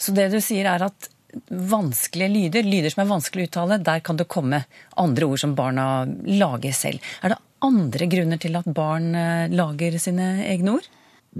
Så 0.00 0.12
det 0.16 0.30
du 0.32 0.38
sier 0.44 0.68
er 0.70 0.84
at 0.86 1.10
vanskelige 1.50 2.30
lyder, 2.32 2.66
lyder 2.66 2.92
som 2.92 3.04
er 3.04 3.10
vanskelig 3.10 3.46
å 3.46 3.48
uttale, 3.50 3.80
der 3.86 4.00
kan 4.04 4.18
det 4.18 4.28
komme 4.30 4.64
andre 5.00 5.28
ord 5.30 5.40
som 5.42 5.54
barna 5.56 6.04
lager 6.26 6.74
selv. 6.74 7.04
Er 7.22 7.34
det 7.34 7.40
andre 7.64 8.08
grunner 8.10 8.40
til 8.40 8.56
at 8.58 8.70
barn 8.74 9.12
lager 9.52 9.98
sine 10.00 10.32
egne 10.48 10.78
ord? 10.78 10.88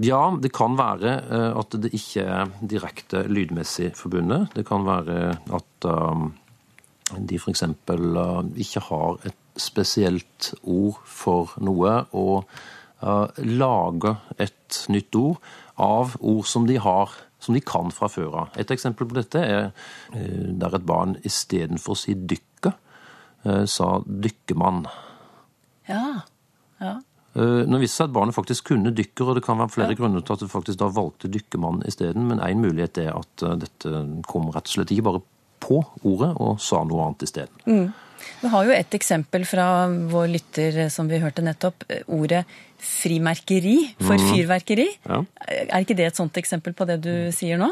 Ja, 0.05 0.21
det 0.39 0.53
kan 0.55 0.77
være 0.79 1.17
at 1.59 1.75
det 1.83 1.91
ikke 1.97 2.23
er 2.23 2.53
direkte 2.61 3.25
lydmessig 3.27 3.89
forbundet. 3.99 4.53
Det 4.55 4.63
kan 4.69 4.85
være 4.87 5.17
at 5.57 5.89
de 7.17 7.41
f.eks. 7.41 7.65
Ikke 8.63 8.85
har 8.87 9.19
et 9.27 9.40
spesielt 9.59 10.53
ord 10.61 11.01
for 11.05 11.55
noe, 11.63 11.97
og 12.11 12.47
uh, 13.03 13.27
lage 13.37 14.15
et 14.41 14.79
nytt 14.93 15.15
ord 15.19 15.41
av 15.81 16.15
ord 16.19 16.47
som 16.49 16.67
de 16.69 16.79
har 16.81 17.17
som 17.41 17.55
de 17.57 17.61
kan 17.65 17.89
fra 17.89 18.05
før 18.11 18.35
av. 18.43 18.57
Et 18.61 18.69
eksempel 18.69 19.07
på 19.09 19.17
dette 19.17 19.41
er 19.41 19.71
uh, 19.71 20.49
der 20.61 20.77
et 20.77 20.85
barn 20.85 21.17
istedenfor 21.25 21.95
å 21.95 22.01
si 22.03 22.13
'dykke', 22.15 22.75
uh, 23.45 23.65
sa 23.65 23.97
'dykkemann'. 24.05 24.85
Ja. 25.89 26.21
ja. 26.79 26.99
Eh, 27.31 27.63
Nå 27.67 27.79
viste 27.79 28.01
seg 28.01 28.09
at 28.09 28.15
barnet 28.15 28.35
faktisk 28.35 28.73
kunne 28.73 28.91
dykker, 28.95 29.29
og 29.31 29.37
det 29.37 29.45
kan 29.45 29.59
være 29.61 29.71
flere 29.71 29.95
grunner 29.95 30.23
til 30.25 30.35
at 30.35 30.43
det 30.43 30.51
faktisk 30.51 30.79
da 30.81 30.89
valgte 30.91 31.31
dykkermann 31.31 31.83
isteden, 31.87 32.27
men 32.27 32.43
én 32.43 32.59
mulighet 32.59 32.99
er 33.05 33.13
at 33.15 33.45
eh, 33.47 33.57
dette 33.61 34.01
kom 34.27 34.49
rett 34.51 34.67
og 34.67 34.75
slett 34.75 34.91
ikke 34.91 35.07
bare 35.07 35.23
på 35.61 35.79
ordet 36.09 36.33
og 36.41 36.59
sa 36.59 36.81
noe 36.87 37.05
annet 37.05 37.23
isteden. 37.27 37.61
Vi 38.41 38.51
har 38.53 38.67
jo 38.67 38.73
et 38.75 38.97
eksempel 38.97 39.45
fra 39.49 39.67
vår 39.89 40.27
lytter 40.31 40.81
som 40.93 41.09
vi 41.11 41.21
hørte 41.21 41.45
nettopp. 41.45 41.85
Ordet 42.11 42.43
frimerkeri 42.81 43.77
for 44.01 44.17
fyrverkeri. 44.31 44.87
Ja. 45.05 45.21
Er 45.47 45.83
ikke 45.83 45.97
det 45.97 46.09
et 46.09 46.19
sånt 46.19 46.37
eksempel 46.41 46.73
på 46.77 46.87
det 46.89 47.01
du 47.05 47.13
sier 47.35 47.61
nå? 47.61 47.69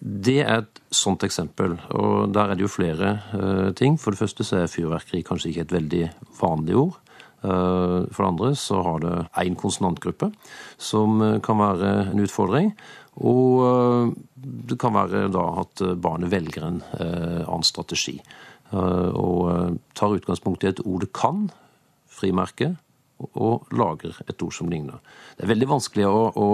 Det 0.00 0.38
er 0.40 0.62
et 0.62 0.80
sånt 0.94 1.24
eksempel, 1.26 1.74
og 1.92 2.30
der 2.32 2.52
er 2.52 2.56
det 2.56 2.64
jo 2.64 2.72
flere 2.72 3.18
uh, 3.34 3.68
ting. 3.76 3.98
For 4.00 4.14
det 4.14 4.22
første 4.22 4.46
så 4.46 4.62
er 4.62 4.72
fyrverkeri 4.72 5.20
kanskje 5.26 5.50
ikke 5.50 5.66
et 5.66 5.74
veldig 5.76 6.04
vanlig 6.40 6.76
ord. 6.80 6.96
Uh, 7.40 8.06
for 8.12 8.22
det 8.22 8.30
andre 8.30 8.50
så 8.60 8.80
har 8.84 9.02
det 9.04 9.14
én 9.42 9.56
konsonantgruppe, 9.56 10.30
som 10.76 11.20
eh, 11.24 11.38
kan 11.44 11.56
være 11.60 11.92
en 12.10 12.20
utfordring. 12.24 12.72
Og 13.20 13.60
uh, 13.64 14.12
det 14.36 14.78
kan 14.80 14.96
være 14.96 15.26
da 15.32 15.44
at 15.64 15.84
barnet 16.00 16.32
velger 16.32 16.64
en 16.64 16.80
annen 17.00 17.66
strategi. 17.66 18.16
Eh, 18.70 19.10
og 19.18 19.50
eh, 19.50 19.72
tar 19.98 20.14
utgangspunkt 20.14 20.64
i 20.64 20.70
et 20.70 20.82
ord 20.84 21.02
det 21.02 21.10
kan, 21.16 21.48
frimerke, 22.10 22.76
og- 23.34 23.66
lager 23.76 24.16
et 24.28 24.42
ord 24.42 24.54
som 24.54 24.70
ligner. 24.70 25.00
Det 25.36 25.44
er 25.44 25.50
veldig 25.52 25.68
vanskelig 25.68 26.06
å, 26.06 26.20
å 26.32 26.46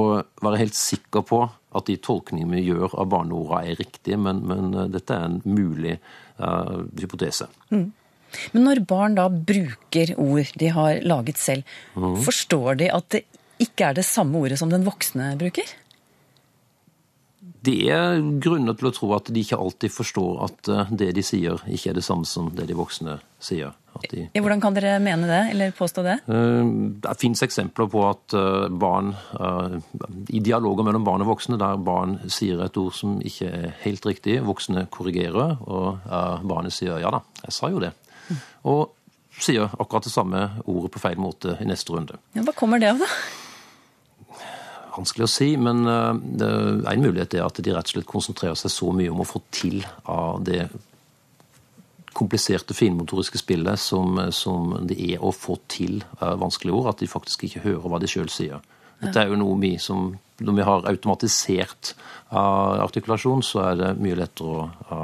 være 0.43 0.59
helt 0.65 0.75
sikker 0.75 1.23
på 1.29 1.43
at 1.77 1.87
de 1.87 1.97
tolkningene 2.01 2.57
vi 2.57 2.65
gjør 2.71 2.97
av 2.97 3.11
barneordene 3.13 3.71
er 3.71 3.79
riktige, 3.79 4.19
men, 4.19 4.43
men 4.49 4.75
eh, 4.75 4.89
dette 4.97 5.15
er 5.15 5.29
en 5.29 5.41
mulig 5.45 5.99
uh, 6.41 6.83
hypotese. 6.99 7.47
Men 7.71 8.65
når 8.67 8.83
barn 8.89 9.15
da 9.17 9.29
bruker 9.31 10.15
ord 10.19 10.51
de 10.59 10.73
har 10.75 11.01
laget 11.07 11.39
selv, 11.39 11.77
forstår 11.95 12.81
de 12.83 12.91
at 12.93 13.11
det 13.15 13.23
ikke 13.63 13.91
er 13.91 13.97
det 13.97 14.05
samme 14.05 14.41
ordet 14.41 14.59
som 14.61 14.73
den 14.73 14.85
voksne 14.85 15.35
bruker? 15.41 15.69
Det 17.67 17.91
er 17.91 18.21
grunner 18.43 18.77
til 18.79 18.89
å 18.89 18.93
tro 18.95 19.09
at 19.17 19.31
de 19.33 19.43
ikke 19.43 19.59
alltid 19.59 19.93
forstår 19.93 20.39
at 20.47 20.71
eh, 20.71 20.93
det 21.03 21.11
de 21.17 21.25
sier, 21.27 21.63
ikke 21.67 21.91
er 21.93 21.99
det 21.99 22.05
samme 22.07 22.27
som 22.29 22.49
det 22.55 22.69
de 22.69 22.77
voksne 22.79 23.19
sier. 23.43 23.75
De, 24.13 24.27
Hvordan 24.35 24.61
kan 24.61 24.75
dere 24.77 24.99
mene 25.01 25.25
det, 25.25 25.39
eller 25.55 25.73
påstå 25.75 26.03
det? 26.05 26.19
Eh, 26.29 26.73
Det 27.03 27.15
fins 27.21 27.43
eksempler 27.47 27.89
på 27.93 28.03
at 28.07 28.37
eh, 28.37 28.67
barn 28.69 29.15
I 30.29 30.43
dialoger 30.45 30.85
mellom 30.87 31.07
barn 31.07 31.25
og 31.25 31.33
voksne 31.33 31.59
der 31.61 31.81
barn 31.81 32.19
sier 32.29 32.61
et 32.67 32.77
ord 32.81 32.95
som 32.95 33.17
ikke 33.25 33.49
er 33.49 33.73
helt 33.87 34.07
riktig, 34.07 34.37
voksne 34.45 34.87
korrigerer, 34.93 35.57
og 35.65 36.05
barnet 36.45 36.77
sier 36.77 37.01
'ja 37.01 37.11
da, 37.11 37.23
jeg 37.45 37.53
sa 37.53 37.71
jo 37.73 37.81
det'. 37.81 37.95
Og 38.65 38.93
sier 39.41 39.69
akkurat 39.79 40.05
det 40.05 40.13
samme 40.13 40.51
ordet 40.67 40.93
på 40.93 41.03
feil 41.03 41.19
måte 41.21 41.57
i 41.61 41.67
neste 41.69 41.93
runde. 41.93 42.17
Ja, 42.35 42.43
hva 42.43 42.55
kommer 42.57 42.81
det 42.81 42.91
av, 42.95 42.99
da? 43.05 43.11
Vanskelig 44.97 45.27
å 45.27 45.31
si, 45.31 45.51
men 45.61 45.83
eh, 45.87 46.93
en 46.93 47.03
mulighet 47.05 47.35
er 47.37 47.45
at 47.45 47.59
de 47.61 47.73
rett 47.75 47.89
og 47.91 47.95
slett 47.97 48.09
konsentrerer 48.09 48.57
seg 48.57 48.73
så 48.73 48.91
mye 48.97 49.13
om 49.13 49.21
å 49.21 49.29
få 49.29 49.43
til 49.53 49.83
av 50.09 50.43
det 50.47 50.69
kompliserte 52.17 52.73
finmotoriske 52.75 53.37
spillet 53.43 53.77
som, 53.81 54.17
som 54.33 54.71
det 54.89 54.97
er 55.13 55.21
å 55.25 55.33
få 55.37 55.59
til 55.69 55.99
eh, 56.21 56.33
vanskelige 56.41 56.79
ord, 56.79 56.89
at 56.95 57.03
de 57.03 57.11
faktisk 57.13 57.45
ikke 57.45 57.65
hører 57.67 57.93
hva 57.93 58.01
de 58.01 58.09
sjøl 58.09 58.31
sier. 58.33 58.63
Dette 59.03 59.21
er 59.21 59.29
jo 59.29 59.37
noe 59.43 59.59
vi 59.61 59.75
som 59.83 60.15
Når 60.41 60.53
vi 60.57 60.65
har 60.69 60.87
automatisert 60.89 61.95
eh, 62.31 62.37
artikulasjon, 62.87 63.43
så 63.45 63.63
er 63.71 63.77
det 63.81 63.91
mye 64.05 64.17
lettere 64.21 64.67
å 64.93 64.99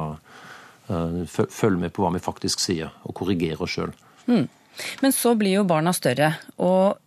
fø- 1.32 1.46
følge 1.49 1.80
med 1.87 1.92
på 1.96 2.02
hva 2.04 2.11
vi 2.12 2.20
faktisk 2.20 2.61
sier, 2.61 2.90
og 3.08 3.14
korrigere 3.16 3.64
oss 3.64 3.72
sjøl. 3.78 3.94
Men 4.28 5.12
så 5.16 5.32
blir 5.40 5.54
jo 5.58 5.64
barna 5.68 5.92
større, 5.96 6.34
og 6.61 6.99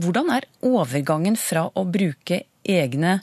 hvordan 0.00 0.32
er 0.34 0.48
overgangen 0.66 1.36
fra 1.40 1.66
å 1.68 1.84
bruke 1.88 2.42
egne 2.64 3.20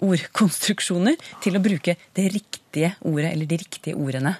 ordkonstruksjoner 0.00 1.18
til 1.44 1.58
å 1.58 1.62
bruke 1.64 1.96
det 2.16 2.30
riktige 2.32 2.94
ordet 3.04 3.34
eller 3.34 3.50
de 3.50 3.60
riktige 3.60 3.98
ordene? 3.98 4.36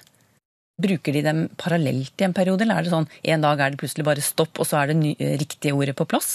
Bruker 0.81 1.13
de 1.13 1.21
dem 1.21 1.45
parallelt 1.61 2.21
i 2.21 2.25
en 2.25 2.33
periode, 2.33 2.65
eller 2.65 2.79
er 2.79 2.87
det 2.87 2.93
sånn 2.95 3.09
en 3.35 3.43
dag 3.45 3.59
er 3.61 3.73
det 3.73 3.81
plutselig 3.83 4.07
bare 4.07 4.23
stopp, 4.25 4.57
og 4.57 4.65
så 4.65 4.81
er 4.81 4.91
det 4.91 4.97
ny, 4.97 5.15
riktige 5.37 5.75
ordet 5.77 5.93
på 5.99 6.07
plass? 6.09 6.31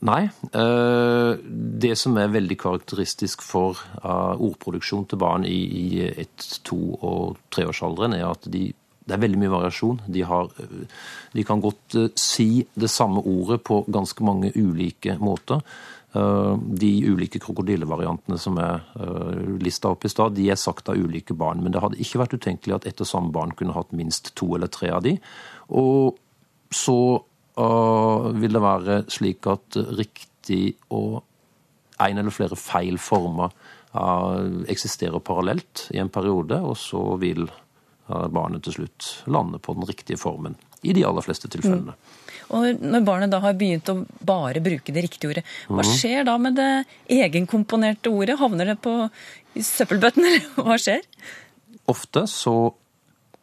Nei. 0.00 0.22
eh, 0.56 1.32
Det 1.80 1.92
som 1.98 2.16
er 2.18 2.32
veldig 2.32 2.56
karakteristisk 2.58 3.42
for 3.44 3.78
eh, 4.00 4.34
ordproduksjon 4.40 5.06
til 5.10 5.20
barn 5.20 5.44
i 5.44 6.08
ett-, 6.16 6.60
to- 6.64 6.96
og 6.96 7.36
treårsalderen, 7.52 8.16
er 8.16 8.30
at 8.30 8.48
de, 8.50 8.70
det 9.06 9.16
er 9.16 9.22
veldig 9.24 9.40
mye 9.40 9.52
variasjon. 9.54 10.02
De, 10.12 10.24
har, 10.26 10.50
eh, 10.60 11.06
de 11.34 11.46
kan 11.46 11.62
godt 11.62 11.96
eh, 11.98 12.10
si 12.18 12.66
det 12.74 12.90
samme 12.92 13.22
ordet 13.26 13.60
på 13.66 13.82
ganske 13.88 14.26
mange 14.26 14.52
ulike 14.54 15.16
måter. 15.22 15.62
Eh, 16.12 16.54
De 16.82 16.90
ulike 17.08 17.40
krokodillevariantene 17.42 18.38
som 18.38 18.58
er 18.58 18.84
lista 19.62 19.92
opp 19.92 20.04
i 20.04 20.12
stad, 20.12 20.36
de 20.36 20.50
er 20.50 20.60
sagt 20.60 20.90
av 20.90 20.98
ulike 20.98 21.34
barn. 21.34 21.62
Men 21.64 21.74
det 21.74 21.82
hadde 21.82 22.00
ikke 22.02 22.22
vært 22.22 22.36
utenkelig 22.36 22.76
at 22.76 22.90
ett 22.90 23.02
og 23.02 23.08
samme 23.08 23.34
barn 23.34 23.54
kunne 23.56 23.76
hatt 23.76 23.94
minst 23.96 24.34
to 24.38 24.52
eller 24.56 24.70
tre 24.70 24.92
av 24.94 25.04
de. 25.06 25.16
Og 25.70 26.18
så 26.70 27.00
uh, 27.58 28.28
vil 28.38 28.54
det 28.54 28.62
være 28.62 29.00
slik 29.10 29.46
at 29.50 29.78
riktig 29.98 30.76
og 30.94 31.24
en 32.00 32.20
eller 32.20 32.34
flere 32.34 32.58
feil 32.58 32.94
former 33.02 33.50
uh, 33.90 34.62
eksisterer 34.70 35.18
parallelt 35.18 35.88
i 35.90 35.98
en 35.98 36.12
periode, 36.12 36.60
og 36.62 36.78
så 36.78 37.02
vil 37.22 37.48
barnet 38.32 38.64
til 38.66 38.78
slutt 38.78 39.10
lander 39.30 39.62
på 39.62 39.74
den 39.78 39.86
riktige 39.88 40.20
formen. 40.20 40.56
I 40.82 40.94
de 40.96 41.04
aller 41.04 41.24
fleste 41.24 41.48
tilfellene. 41.52 41.92
Og 42.56 42.80
når 42.82 43.04
barnet 43.06 43.30
da 43.30 43.38
har 43.44 43.54
begynt 43.58 43.88
å 43.92 44.00
bare 44.26 44.62
bruke 44.64 44.94
det 44.94 45.04
riktige 45.06 45.30
ordet, 45.30 45.44
hva 45.70 45.84
skjer 45.86 46.24
da 46.26 46.34
med 46.40 46.56
det 46.58 46.70
egenkomponerte 47.20 48.10
ordet? 48.10 48.38
Havner 48.40 48.72
det 48.72 48.78
på 48.82 48.94
søppelbøttene, 48.98 49.66
søppelbøtten, 49.66 50.26
eller 50.30 50.66
hva 50.66 50.78
skjer? 50.80 51.04
Ofte 51.90 52.24
så 52.30 52.54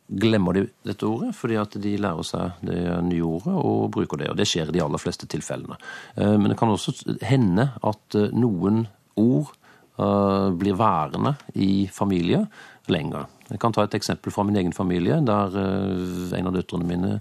glemmer 0.08 0.56
de 0.56 0.66
dette 0.88 1.08
ordet, 1.08 1.34
fordi 1.36 1.58
at 1.60 1.76
de 1.84 1.94
lærer 2.00 2.28
seg 2.28 2.62
det 2.68 2.82
nye 3.10 3.24
ordet 3.28 3.56
og 3.60 3.88
bruker 3.96 4.22
det. 4.22 4.30
Og 4.32 4.38
det 4.40 4.48
skjer 4.48 4.72
i 4.72 4.78
de 4.78 4.84
aller 4.84 5.02
fleste 5.02 5.28
tilfellene. 5.30 5.76
Eh, 6.16 6.36
Men 6.38 6.52
det 6.52 6.60
kan 6.60 6.72
også 6.72 6.96
hende 7.28 7.70
at 7.84 8.16
eh, 8.16 8.32
noen 8.36 8.86
ord 9.20 9.52
eh, 10.00 10.50
blir 10.56 10.80
værende 10.80 11.36
i 11.56 11.88
familie 11.92 12.46
lenger. 12.92 13.28
Jeg 13.48 13.62
kan 13.64 13.74
ta 13.76 13.86
et 13.88 13.96
eksempel 13.96 14.34
fra 14.34 14.44
min 14.48 14.58
egen 14.60 14.74
familie, 14.76 15.20
der 15.26 15.54
eh, 15.62 16.34
en 16.40 16.50
av 16.50 16.56
døtrene 16.56 16.88
mine 16.88 17.12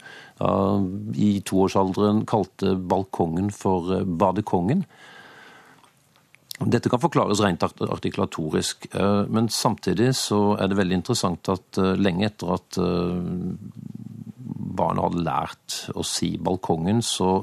da, 0.40 0.50
i 1.14 1.37
toårsalderen 1.46 2.25
kalte 2.28 2.75
balkongen 2.76 3.52
for 3.54 3.92
eh, 3.94 4.06
badekongen. 4.06 4.85
Dette 6.56 6.88
kan 6.88 7.02
forklares 7.02 7.42
rent 7.44 7.62
art- 7.66 7.85
artikulatorisk, 7.85 8.88
eh, 8.94 9.23
men 9.30 9.50
samtidig 9.52 10.12
så 10.18 10.56
er 10.56 10.73
det 10.73 10.80
veldig 10.80 11.00
interessant 11.02 11.52
at 11.52 11.82
lenge 12.00 12.30
etter 12.30 12.56
at 12.56 12.80
barnet 14.76 15.04
hadde 15.06 15.25
lært 15.26 15.76
å 15.97 16.04
si 16.06 16.35
balkongen, 16.38 17.02
så 17.04 17.40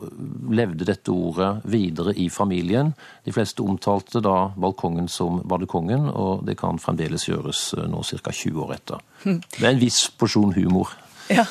levde 0.54 0.88
dette 0.88 1.14
ordet 1.14 1.52
videre 1.70 2.14
i 2.20 2.30
familien. 2.34 2.94
De 3.26 3.34
fleste 3.36 3.66
omtalte 3.66 4.22
da 4.24 4.52
balkongen 4.56 5.10
som 5.12 5.42
badekongen, 5.50 6.10
og 6.10 6.46
det 6.48 6.58
kan 6.62 6.82
fremdeles 6.82 7.28
gjøres 7.30 7.66
eh, 7.78 7.88
nå 7.90 8.04
ca. 8.04 8.34
20 8.34 8.66
år 8.66 8.76
etter. 8.78 9.06
Det 9.60 9.64
er 9.64 9.72
en 9.74 9.82
viss 9.82 10.06
porsjon 10.18 10.54
humor. 10.58 10.94
Ja. 11.32 11.46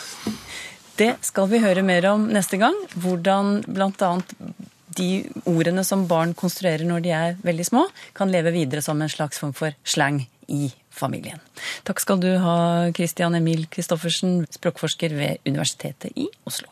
Det 0.99 1.15
skal 1.25 1.49
vi 1.49 1.63
høre 1.63 1.85
mer 1.87 2.05
om 2.13 2.29
neste 2.31 2.59
gang. 2.61 2.77
Hvordan 3.01 3.63
bl.a. 3.65 4.11
de 4.99 5.11
ordene 5.49 5.85
som 5.89 6.05
barn 6.11 6.35
konstruerer 6.37 6.85
når 6.89 7.05
de 7.07 7.15
er 7.17 7.41
veldig 7.43 7.67
små, 7.67 7.87
kan 8.17 8.31
leve 8.33 8.53
videre 8.55 8.85
som 8.85 9.01
en 9.01 9.11
slags 9.11 9.41
form 9.41 9.57
for 9.57 9.75
slang 9.89 10.23
i 10.53 10.69
familien. 10.93 11.41
Takk 11.89 12.03
skal 12.03 12.21
du 12.23 12.31
ha, 12.43 12.59
Christian 12.97 13.37
Emil 13.39 13.67
Christoffersen, 13.73 14.45
språkforsker 14.53 15.17
ved 15.17 15.49
Universitetet 15.49 16.13
i 16.15 16.29
Oslo. 16.49 16.71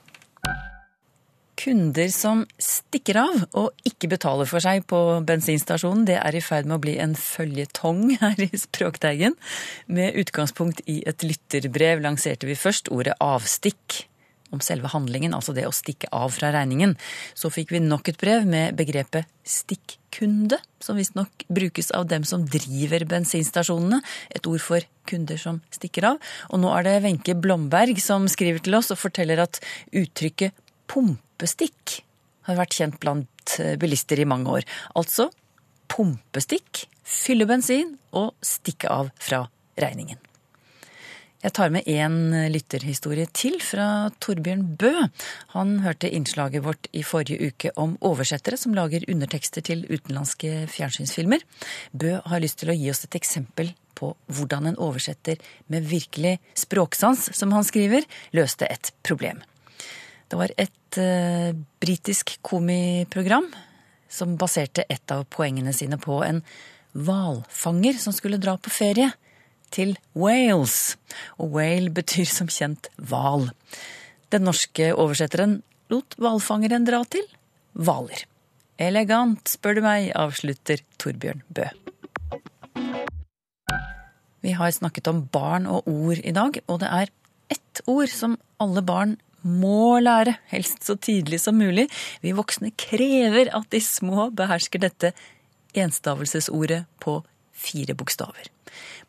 Kunder 1.60 2.08
som 2.08 2.46
stikker 2.56 3.18
av 3.20 3.42
og 3.58 3.82
ikke 3.84 4.08
betaler 4.14 4.48
for 4.48 4.64
seg 4.64 4.86
på 4.88 4.98
bensinstasjonen, 5.28 6.06
det 6.08 6.16
er 6.16 6.36
i 6.36 6.40
ferd 6.44 6.68
med 6.68 6.78
å 6.78 6.82
bli 6.86 6.94
en 7.02 7.12
føljetong 7.18 8.14
her 8.22 8.40
i 8.46 8.48
Språkteigen. 8.56 9.36
Med 9.92 10.16
utgangspunkt 10.22 10.80
i 10.88 11.02
et 11.08 11.26
lytterbrev 11.26 12.00
lanserte 12.06 12.48
vi 12.48 12.56
først 12.56 12.88
ordet 12.94 13.18
avstikk 13.20 14.04
om 14.54 14.62
selve 14.64 14.90
handlingen, 14.92 15.34
altså 15.36 15.54
det 15.56 15.66
å 15.68 15.74
stikke 15.74 16.10
av 16.14 16.32
fra 16.34 16.50
regningen. 16.54 16.96
Så 17.38 17.50
fikk 17.52 17.74
vi 17.74 17.82
nok 17.82 18.10
et 18.10 18.20
brev 18.20 18.46
med 18.48 18.76
begrepet 18.78 19.28
stikkunde, 19.46 20.58
som 20.82 20.98
visstnok 20.98 21.46
brukes 21.52 21.90
av 21.96 22.08
dem 22.10 22.26
som 22.28 22.46
driver 22.48 23.06
bensinstasjonene. 23.10 24.00
Et 24.34 24.46
ord 24.50 24.62
for 24.64 24.86
kunder 25.10 25.40
som 25.40 25.60
stikker 25.74 26.12
av. 26.12 26.20
Og 26.50 26.62
nå 26.62 26.70
er 26.76 26.86
det 26.86 26.96
Wenche 27.06 27.36
Blomberg 27.38 28.00
som 28.02 28.28
skriver 28.30 28.62
til 28.64 28.78
oss 28.78 28.92
og 28.94 29.00
forteller 29.00 29.42
at 29.42 29.62
uttrykket 29.90 30.56
pumpestikk 30.90 32.00
har 32.48 32.58
vært 32.58 32.78
kjent 32.78 32.98
blant 33.02 33.58
bilister 33.80 34.20
i 34.20 34.28
mange 34.28 34.50
år. 34.60 34.66
Altså 34.98 35.28
pumpestikk, 35.90 36.86
fylle 37.02 37.46
bensin 37.50 37.96
og 38.16 38.34
stikke 38.46 38.90
av 38.90 39.14
fra 39.18 39.44
regningen. 39.80 40.18
Jeg 41.40 41.54
tar 41.56 41.70
med 41.72 41.86
én 41.88 42.34
lytterhistorie 42.52 43.24
til 43.32 43.54
fra 43.64 44.10
Torbjørn 44.20 44.64
Bø. 44.76 44.90
Han 45.54 45.78
hørte 45.80 46.10
innslaget 46.12 46.66
vårt 46.66 46.88
i 46.92 47.00
forrige 47.00 47.48
uke 47.48 47.70
om 47.80 47.94
oversettere 48.04 48.58
som 48.60 48.74
lager 48.76 49.06
undertekster 49.08 49.64
til 49.64 49.86
utenlandske 49.88 50.66
fjernsynsfilmer. 50.68 51.40
Bø 51.96 52.18
har 52.28 52.42
lyst 52.44 52.60
til 52.60 52.72
å 52.72 52.76
gi 52.76 52.90
oss 52.92 53.06
et 53.06 53.16
eksempel 53.16 53.72
på 53.96 54.10
hvordan 54.28 54.68
en 54.68 54.76
oversetter 54.84 55.40
med 55.72 55.88
virkelig 55.88 56.34
språksans, 56.60 57.30
som 57.32 57.56
han 57.56 57.64
skriver, 57.64 58.04
løste 58.36 58.68
et 58.68 58.92
problem. 59.00 59.40
Det 60.28 60.36
var 60.36 60.52
et 60.60 61.00
uh, 61.00 61.56
britisk 61.80 62.36
komiprogram 62.44 63.48
som 64.12 64.36
baserte 64.36 64.84
et 64.92 65.16
av 65.16 65.24
poengene 65.32 65.72
sine 65.72 65.96
på 65.96 66.20
en 66.26 66.44
hvalfanger 66.92 67.96
som 68.02 68.12
skulle 68.12 68.42
dra 68.42 68.58
på 68.60 68.76
ferie 68.76 69.08
til 69.74 69.96
Wales. 70.14 70.96
Og 71.38 71.54
whale 71.56 71.92
betyr 71.94 72.28
som 72.28 72.50
kjent 72.50 72.90
hval. 72.96 73.50
Den 74.30 74.46
norske 74.46 74.92
oversetteren 74.94 75.60
lot 75.90 76.14
hvalfangeren 76.20 76.86
dra 76.86 77.02
til 77.10 77.26
hvaler. 77.74 78.26
Elegant, 78.80 79.44
spør 79.44 79.76
du 79.76 79.84
meg, 79.84 80.10
avslutter 80.16 80.80
Torbjørn 81.00 81.42
Bø. 81.52 81.66
Vi 84.40 84.54
har 84.56 84.70
snakket 84.72 85.10
om 85.10 85.26
barn 85.28 85.66
og 85.68 85.88
ord 85.90 86.22
i 86.24 86.32
dag, 86.32 86.62
og 86.66 86.80
det 86.80 86.88
er 86.88 87.10
ett 87.52 87.82
ord 87.90 88.08
som 88.08 88.38
alle 88.62 88.80
barn 88.86 89.18
må 89.44 89.98
lære, 90.00 90.36
helst 90.52 90.84
så 90.86 90.96
tidlig 91.00 91.40
som 91.40 91.58
mulig. 91.60 91.88
Vi 92.24 92.32
voksne 92.36 92.72
krever 92.76 93.52
at 93.56 93.68
de 93.72 93.80
små 93.84 94.30
behersker 94.36 94.82
dette 94.84 95.12
enstavelsesordet 95.76 96.84
på 97.00 97.20
fire 97.60 97.96
bokstaver. 97.98 98.48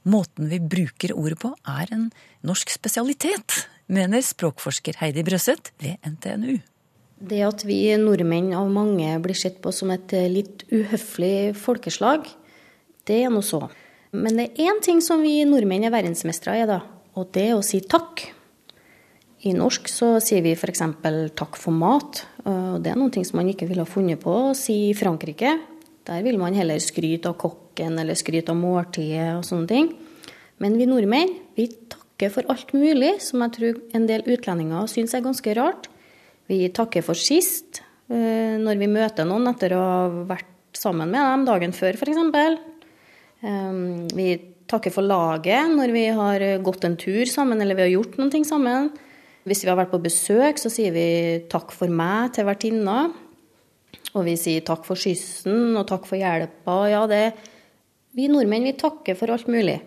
Måten 0.03 0.49
vi 0.51 0.59
bruker 0.59 1.13
ordet 1.15 1.39
på 1.41 1.53
er 1.69 1.91
en 1.93 2.09
norsk 2.47 2.73
spesialitet, 2.73 3.65
mener 3.91 4.23
språkforsker 4.25 4.99
Heidi 5.01 5.23
Brøseth 5.27 5.73
ved 5.83 5.97
NTNU. 6.07 6.59
Det 7.21 7.41
at 7.45 7.63
vi 7.67 7.83
nordmenn 8.01 8.49
av 8.57 8.69
mange 8.73 9.13
blir 9.21 9.37
sett 9.37 9.59
på 9.61 9.73
som 9.75 9.91
et 9.93 10.13
litt 10.33 10.65
uhøflig 10.73 11.53
folkeslag, 11.59 12.25
det 13.05 13.23
er 13.25 13.33
nå 13.33 13.43
så. 13.45 13.67
Men 14.11 14.39
det 14.39 14.47
er 14.49 14.71
én 14.71 14.81
ting 14.83 14.99
som 15.05 15.21
vi 15.23 15.43
nordmenn 15.47 15.85
er 15.87 15.93
verdensmestere 15.93 16.63
i, 16.63 16.69
da, 16.69 16.81
og 17.15 17.29
det 17.35 17.51
er 17.51 17.57
å 17.57 17.65
si 17.65 17.79
takk. 17.85 18.25
I 19.47 19.53
norsk 19.57 19.87
så 19.89 20.15
sier 20.21 20.43
vi 20.45 20.53
f.eks. 20.53 20.83
takk 21.37 21.57
for 21.57 21.73
mat. 21.73 22.25
og 22.45 22.81
Det 22.83 22.91
er 22.91 22.99
noe 22.99 23.23
som 23.25 23.39
man 23.39 23.49
ikke 23.49 23.69
ville 23.69 23.85
ha 23.85 23.89
funnet 23.89 24.21
på 24.21 24.33
å 24.51 24.57
si 24.57 24.91
i 24.91 24.97
Frankrike. 24.97 25.55
Der 26.09 26.23
vil 26.25 26.39
man 26.41 26.57
heller 26.57 26.81
skryte 26.81 27.29
av 27.29 27.37
kokken 27.41 27.99
eller 28.01 28.17
skryte 28.17 28.53
av 28.53 28.59
måltidet 28.59 29.35
og 29.37 29.45
sånne 29.45 29.69
ting. 29.69 29.91
Men 30.61 30.77
vi 30.77 30.87
nordmenn 30.89 31.35
vi 31.57 31.67
takker 31.91 32.33
for 32.33 32.49
alt 32.53 32.73
mulig 32.77 33.15
som 33.23 33.41
jeg 33.45 33.55
tror 33.57 33.79
en 33.97 34.07
del 34.09 34.25
utlendinger 34.29 34.89
syns 34.89 35.13
er 35.17 35.25
ganske 35.25 35.55
rart. 35.57 35.89
Vi 36.49 36.63
takker 36.73 37.05
for 37.05 37.17
sist, 37.17 37.81
eh, 38.09 38.57
når 38.61 38.81
vi 38.81 38.89
møter 38.91 39.25
noen 39.25 39.47
etter 39.53 39.75
å 39.77 39.81
ha 39.81 40.09
vært 40.33 40.49
sammen 40.77 41.09
med 41.11 41.21
dem 41.21 41.45
dagen 41.45 41.73
før 41.75 41.97
f.eks. 41.97 42.19
Ehm, 43.41 44.07
vi 44.13 44.35
takker 44.69 44.93
for 44.93 45.03
laget 45.03 45.71
når 45.73 45.93
vi 45.93 46.05
har 46.15 46.45
gått 46.63 46.85
en 46.87 46.97
tur 46.99 47.25
sammen 47.29 47.61
eller 47.61 47.75
vi 47.75 47.87
har 47.87 47.95
gjort 47.95 48.17
noe 48.21 48.43
sammen. 48.47 48.91
Hvis 49.43 49.63
vi 49.65 49.71
har 49.71 49.79
vært 49.79 49.93
på 49.93 50.01
besøk, 50.03 50.59
så 50.61 50.69
sier 50.69 50.93
vi 50.93 51.41
takk 51.49 51.73
for 51.73 51.89
meg 51.89 52.35
til 52.35 52.45
vertinna. 52.45 53.09
Og 54.11 54.25
vi 54.27 54.35
sier 54.39 54.63
takk 54.67 54.83
for 54.87 54.99
skyssen 54.99 55.77
og 55.79 55.87
takk 55.87 56.07
for 56.09 56.19
hjelpa. 56.19 56.77
Ja, 56.91 57.05
det 57.07 57.31
Vi 58.11 58.27
nordmenn 58.27 58.65
vi 58.67 58.73
takker 58.75 59.15
for 59.15 59.31
alt 59.31 59.47
mulig. 59.47 59.79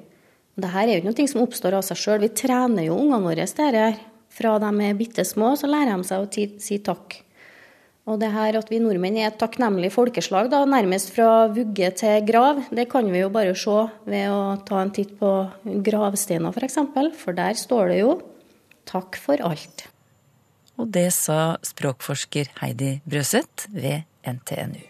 Dette 0.57 0.81
er 0.81 0.89
jo 0.89 1.01
ikke 1.03 1.11
noe 1.11 1.29
som 1.29 1.43
oppstår 1.43 1.75
av 1.77 1.83
seg 1.85 1.99
sjøl. 2.01 2.23
Vi 2.23 2.31
trener 2.33 2.87
jo 2.87 2.97
ungene 2.97 3.21
våre 3.21 3.45
det 3.45 3.69
her. 3.75 3.99
Fra 4.33 4.57
de 4.59 4.71
er 4.87 4.97
bitte 4.97 5.25
små, 5.29 5.53
så 5.59 5.69
lærer 5.69 5.93
de 5.93 6.09
seg 6.09 6.25
å 6.25 6.47
si 6.63 6.79
takk. 6.81 7.19
Og 8.05 8.19
det 8.21 8.31
her 8.35 8.57
at 8.59 8.69
vi 8.69 8.81
nordmenn 8.83 9.17
er 9.17 9.31
et 9.31 9.39
takknemlig 9.41 9.91
folkeslag, 9.95 10.51
da, 10.53 10.65
nærmest 10.69 11.13
fra 11.15 11.47
vugge 11.53 11.89
til 11.97 12.25
grav, 12.29 12.61
det 12.75 12.85
kan 12.93 13.09
vi 13.09 13.23
jo 13.23 13.31
bare 13.33 13.55
se 13.57 13.77
ved 14.05 14.29
å 14.29 14.57
ta 14.69 14.83
en 14.83 14.93
titt 14.93 15.15
på 15.21 15.31
gravsteiner, 15.87 16.53
f.eks. 16.53 16.57
For, 16.57 16.69
eksempel, 16.69 17.13
for 17.17 17.37
der 17.37 17.57
står 17.57 17.93
det 17.93 17.99
jo 18.03 18.19
'takk 18.85 19.17
for 19.17 19.41
alt'. 19.41 19.87
Og 20.77 20.91
det 20.93 21.13
sa 21.17 21.57
språkforsker 21.65 22.51
Heidi 22.61 23.01
Brøseth 23.09 23.71
ved 23.73 24.05
NTNU. 24.27 24.83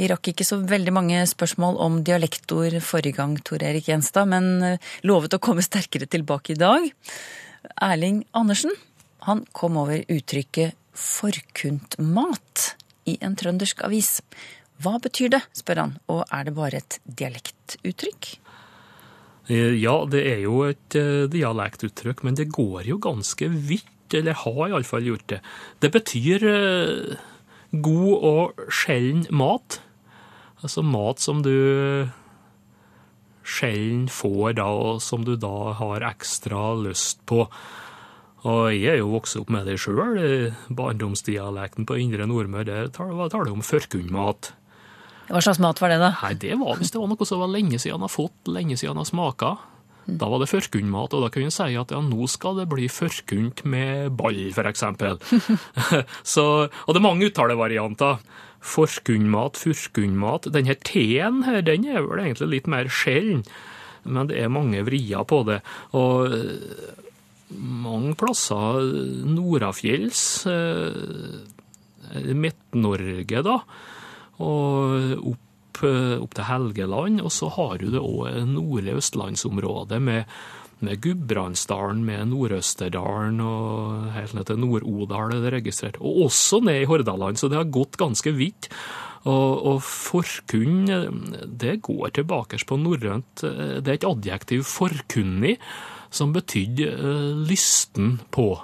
Vi 0.00 0.06
rakk 0.08 0.30
ikke 0.30 0.46
så 0.46 0.60
veldig 0.64 0.92
mange 0.96 1.22
spørsmål 1.28 1.76
om 1.84 1.98
dialektord 2.06 2.76
forrige 2.84 3.18
gang, 3.18 3.34
Tor 3.44 3.62
Erik 3.66 3.90
Gjenstad, 3.90 4.30
men 4.30 4.46
eh, 4.64 4.92
lovet 5.04 5.34
å 5.36 5.42
komme 5.42 5.64
sterkere 5.66 6.08
tilbake 6.08 6.54
i 6.54 6.60
dag. 6.60 6.86
Erling 7.84 8.22
Andersen 8.32 8.72
han 9.26 9.44
kom 9.52 9.76
over 9.76 10.00
uttrykket 10.08 10.76
'forkuntmat' 10.96 12.74
i 13.10 13.18
en 13.20 13.36
trøndersk 13.36 13.84
avis. 13.84 14.20
Hva 14.80 14.96
betyr 15.02 15.34
det, 15.36 15.42
spør 15.52 15.82
han, 15.82 15.98
og 16.08 16.24
er 16.32 16.48
det 16.48 16.56
bare 16.56 16.80
et 16.80 17.00
dialektuttrykk? 17.04 18.30
Eh, 19.48 19.74
ja, 19.80 19.96
det 20.10 20.22
er 20.28 20.44
jo 20.44 20.64
et 20.68 20.98
uh, 20.98 21.24
dialektuttrykk, 21.30 22.24
men 22.26 22.36
det 22.38 22.50
går 22.52 22.86
jo 22.90 23.00
ganske 23.02 23.48
vidt, 23.48 23.88
eller 24.14 24.38
har 24.42 24.62
iallfall 24.68 25.06
gjort 25.06 25.26
det. 25.32 25.40
Det 25.82 25.92
betyr 25.94 26.46
uh, 26.46 27.18
god 27.70 28.26
og 28.30 28.64
sjelden 28.68 29.26
mat. 29.30 29.80
Altså 30.60 30.84
mat 30.84 31.22
som 31.22 31.40
du 31.46 31.54
sjelden 33.50 34.08
får 34.12 34.58
da, 34.60 34.68
og 34.68 35.00
som 35.02 35.24
du 35.24 35.36
da 35.40 35.72
har 35.78 36.04
ekstra 36.10 36.74
lyst 36.78 37.24
på. 37.30 37.46
Og 38.40 38.72
jeg 38.72 38.94
er 38.94 39.00
jo 39.02 39.12
vokst 39.12 39.36
opp 39.40 39.50
med 39.52 39.66
det 39.68 39.76
sjøl. 39.82 40.20
Barndomsdialekten 40.68 41.88
på 41.88 41.98
Indre 42.00 42.28
Nordmøre, 42.28 42.86
der 42.92 42.92
taler 42.94 43.48
du 43.48 43.52
om 43.52 43.64
førkunnmat. 43.64 44.52
Hva 45.30 45.40
slags 45.44 45.60
mat 45.62 45.78
var 45.78 45.92
det, 45.92 46.00
da? 46.02 46.14
Nei, 46.24 46.34
Det 46.34 46.56
var 46.58 46.78
hvis 46.80 46.90
det 46.90 46.98
var 46.98 47.10
noe 47.10 47.26
som 47.28 47.42
var 47.42 47.52
lenge 47.52 47.78
siden 47.78 48.00
han 48.00 48.06
har 48.08 48.12
fått, 48.12 48.50
lenge 48.50 48.76
siden 48.76 48.96
han 48.96 49.04
har 49.04 49.10
smaka. 49.10 49.50
Da 50.10 50.26
var 50.26 50.40
det 50.42 50.48
førkundmat, 50.50 51.14
og 51.14 51.22
da 51.22 51.30
kunne 51.30 51.50
en 51.50 51.54
si 51.54 51.76
at 51.78 51.92
ja, 51.94 52.00
nå 52.02 52.26
skal 52.30 52.56
det 52.58 52.66
bli 52.70 52.88
førkund 52.90 53.62
med 53.68 54.16
ball, 54.18 54.40
f.eks. 54.50 54.82
og 56.42 56.90
det 56.90 56.98
er 56.98 57.04
mange 57.04 57.28
uttalevarianter. 57.30 58.24
Forkundmat, 58.60 59.60
furkundmat. 59.60 60.50
Denne 60.52 60.74
T-en 60.84 61.44
her, 61.46 61.60
den 61.64 61.86
er 61.88 62.02
vel 62.04 62.24
egentlig 62.24 62.50
litt 62.56 62.70
mer 62.70 62.90
sjelden, 62.92 63.44
men 64.02 64.28
det 64.32 64.40
er 64.40 64.52
mange 64.52 64.82
vrier 64.88 65.24
på 65.28 65.44
det. 65.48 65.60
Og 65.96 66.34
eh, 66.34 66.90
mange 67.54 68.16
plasser 68.18 68.82
nordafjells, 69.30 70.24
eh, 70.50 72.34
Midt-Norge, 72.34 73.46
da 73.46 73.60
og 74.40 75.34
opp, 75.34 75.82
eh, 75.86 76.16
opp 76.20 76.32
til 76.36 76.48
Helgeland. 76.48 77.20
Og 77.24 77.32
så 77.34 77.50
har 77.56 77.78
du 77.80 77.90
det 77.92 78.00
òg 78.00 78.40
nordlige 78.48 79.00
østlandsområdet 79.00 80.00
med, 80.02 80.24
med 80.80 81.02
Gudbrandsdalen, 81.04 82.02
med 82.06 82.32
Nord-Østerdalen 82.32 83.40
og 83.44 84.10
helt 84.16 84.34
ned 84.36 84.48
til 84.48 84.60
Nord-Odal 84.64 85.36
er 85.36 85.44
det 85.44 85.54
registrert. 85.58 86.00
Og 86.00 86.26
også 86.30 86.62
ned 86.64 86.82
i 86.82 86.90
Hordaland, 86.90 87.40
så 87.40 87.52
det 87.52 87.60
har 87.60 87.70
gått 87.70 88.00
ganske 88.00 88.34
vidt. 88.36 88.70
Og, 89.28 89.66
og 89.68 89.82
forkunn, 89.84 90.88
det 91.44 91.82
går 91.84 92.14
tilbake 92.16 92.56
på 92.64 92.78
norrønt. 92.80 93.42
Det 93.44 93.84
er 93.84 93.98
et 93.98 94.08
adjektiv, 94.08 94.64
forkunnig, 94.64 95.58
som 96.10 96.32
betydde 96.32 96.88
uh, 96.96 97.44
lysten 97.46 98.16
på. 98.34 98.54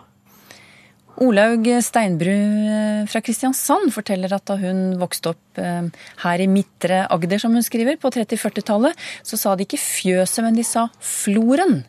Olaug 1.24 1.68
Steinbru 1.80 2.32
eh, 2.32 3.04
fra 3.08 3.22
Kristiansand 3.24 3.92
forteller 3.94 4.32
at 4.36 4.44
da 4.48 4.58
hun 4.60 4.98
vokste 5.00 5.32
opp 5.32 5.60
eh, 5.60 5.88
her 6.22 6.42
i 6.44 6.48
Midtre 6.50 7.04
Agder, 7.12 7.40
som 7.40 7.56
hun 7.56 7.64
skriver, 7.64 7.96
på 8.00 8.10
30-40-tallet, 8.12 9.06
så 9.24 9.38
sa 9.40 9.54
de 9.56 9.64
ikke 9.64 9.80
fjøset, 9.80 10.42
men 10.44 10.58
de 10.58 10.64
sa 10.66 10.88
floren. 11.00 11.80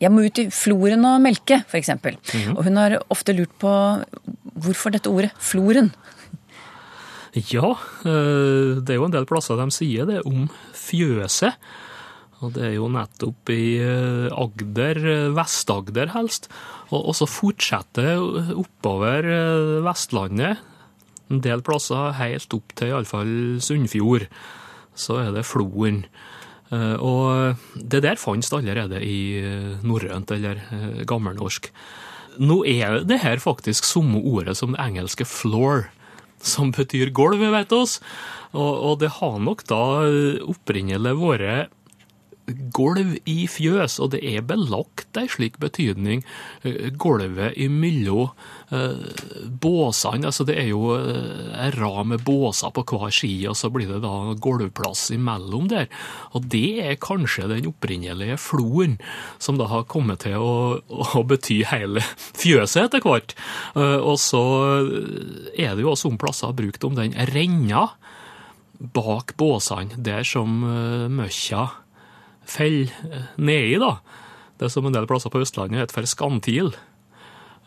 Jeg 0.00 0.12
må 0.14 0.24
ut 0.24 0.40
i 0.40 0.46
floren 0.54 1.04
og 1.04 1.20
melke, 1.20 1.60
f.eks. 1.68 1.92
Mm 1.92 2.00
-hmm. 2.00 2.56
Og 2.56 2.64
hun 2.64 2.76
har 2.76 3.02
ofte 3.10 3.32
lurt 3.36 3.52
på 3.58 3.72
hvorfor 4.56 4.90
dette 4.90 5.10
ordet 5.10 5.30
floren. 5.38 5.92
Ja, 7.34 7.76
eh, 8.04 8.80
det 8.80 8.90
er 8.90 8.98
jo 8.98 9.04
en 9.04 9.12
del 9.14 9.26
plasser 9.26 9.56
de 9.56 9.70
sier 9.70 10.06
det 10.06 10.22
om 10.26 10.48
fjøset. 10.74 11.54
Og 12.40 12.54
det 12.56 12.64
er 12.64 12.74
jo 12.78 12.88
nettopp 12.88 13.50
i 13.52 13.64
Agder, 14.32 15.00
Vest-Agder 15.36 16.14
helst, 16.14 16.48
og, 16.90 17.12
så 17.14 17.28
fortsetter 17.28 18.18
oppover 18.58 19.26
eh, 19.30 19.78
Vestlandet, 19.86 20.66
en 21.30 21.42
del 21.44 21.62
plasser 21.62 22.16
helt 22.18 22.56
opp 22.56 22.74
til 22.74 22.90
iallfall 22.90 23.60
Sunnfjord. 23.62 24.26
Så 24.98 25.20
er 25.20 25.30
det 25.36 25.46
Floen. 25.46 26.02
Eh, 26.74 26.96
og 26.98 27.60
det 27.76 28.02
der 28.02 28.18
fantes 28.18 28.50
allerede 28.56 28.98
i 29.06 29.38
eh, 29.38 29.76
norrønt, 29.86 30.34
eller 30.34 30.64
gammelnorsk. 31.06 31.70
Nå 32.42 32.62
er 32.66 33.04
det 33.06 33.20
her 33.22 33.42
faktisk 33.42 33.86
samme 33.86 34.18
ordet 34.24 34.56
som 34.58 34.74
det 34.74 34.82
engelske 34.82 35.26
'floor', 35.28 35.90
som 36.40 36.72
betyr 36.72 37.12
gulv, 37.12 37.42
vet 37.52 37.72
oss. 37.72 38.00
Og, 38.50 38.74
og 38.74 38.98
det 39.04 39.20
har 39.20 39.38
nok 39.38 39.62
da 39.68 40.08
opprinnelig 40.48 41.14
vært 41.20 41.70
gulv 42.74 43.16
i 43.28 43.44
fjøs, 43.50 43.98
og 44.02 44.12
det 44.14 44.20
er 44.26 44.46
belagt 44.46 45.18
ei 45.20 45.28
slik 45.30 45.58
betydning. 45.62 46.22
Eh, 46.62 46.90
gulvet 47.00 47.56
imellom 47.60 48.30
eh, 48.74 49.00
båsene, 49.62 50.28
altså 50.30 50.46
det 50.48 50.56
er 50.60 50.70
jo 50.70 50.94
en 50.96 51.54
ei 51.60 51.70
rad 51.76 52.10
med 52.12 52.24
båser 52.26 52.72
på 52.74 52.84
hver 52.86 53.12
side, 53.14 53.50
og 53.50 53.58
så 53.58 53.70
blir 53.72 53.90
det 53.90 54.02
da 54.04 54.34
gulvplass 54.40 55.08
imellom 55.14 55.68
der. 55.72 55.90
Og 56.36 56.46
det 56.52 56.80
er 56.84 57.00
kanskje 57.00 57.48
den 57.50 57.68
opprinnelige 57.70 58.38
floen, 58.40 58.98
som 59.38 59.58
da 59.60 59.68
har 59.70 59.88
kommet 59.90 60.24
til 60.26 60.38
å, 60.40 60.54
å 61.14 61.24
bety 61.26 61.62
hele 61.70 62.04
fjøset 62.40 62.88
etter 62.88 63.04
hvert. 63.04 63.34
Og 63.76 64.16
så 64.20 64.42
er 65.54 65.74
det 65.74 65.84
jo 65.84 65.92
også 65.92 66.10
om 66.10 66.18
plasser 66.20 66.54
brukt 66.56 66.84
om 66.86 66.96
den 66.98 67.14
renna 67.32 67.88
bak 68.80 69.34
båsene, 69.40 69.98
der 70.00 70.24
som 70.26 70.62
møkkja 71.12 71.68
faller 72.50 72.92
eh, 73.10 73.32
nedi, 73.38 73.78
da. 73.80 73.96
Det 74.60 74.68
som 74.72 74.86
en 74.86 74.94
del 74.94 75.08
plasser 75.08 75.32
på 75.32 75.40
Østlandet 75.40 75.80
heter 75.80 76.00
for 76.00 76.10
skantil. 76.10 76.74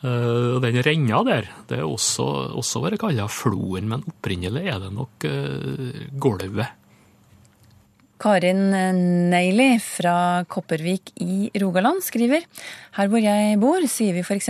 Uh, 0.03 0.59
den 0.59 0.81
renna 0.83 1.21
der, 1.23 1.45
det 1.69 1.77
er 1.79 1.87
også, 1.87 2.25
også 2.59 2.81
vært 2.83 2.99
kalla 2.99 3.23
floen, 3.31 3.87
men 3.87 4.01
opprinnelig 4.03 4.65
er 4.67 4.81
det 4.83 4.89
nok 4.91 5.27
uh, 5.31 6.01
gulvet. 6.19 6.73
Karin 8.23 8.69
Neili 9.31 9.77
fra 9.83 10.43
Kopervik 10.47 11.13
i 11.23 11.49
Rogaland 11.59 12.03
skriver 12.05 12.43
her 12.95 13.09
hvor 13.11 13.23
jeg 13.23 13.57
bor, 13.59 13.83
sier 13.91 14.15
vi 14.15 14.23
f.eks. 14.23 14.49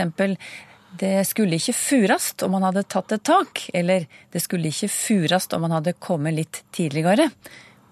det 0.99 1.13
skulle 1.25 1.57
ikke 1.57 1.73
furast 1.77 2.45
om 2.45 2.53
man 2.57 2.67
hadde 2.67 2.85
tatt 2.85 3.15
et 3.15 3.25
tak, 3.25 3.63
eller 3.73 4.05
det 4.33 4.41
skulle 4.43 4.69
ikke 4.69 4.91
furast 4.93 5.53
om 5.57 5.65
man 5.65 5.77
hadde 5.79 5.95
kommet 5.97 6.37
litt 6.37 6.61
tidligere. 6.75 7.29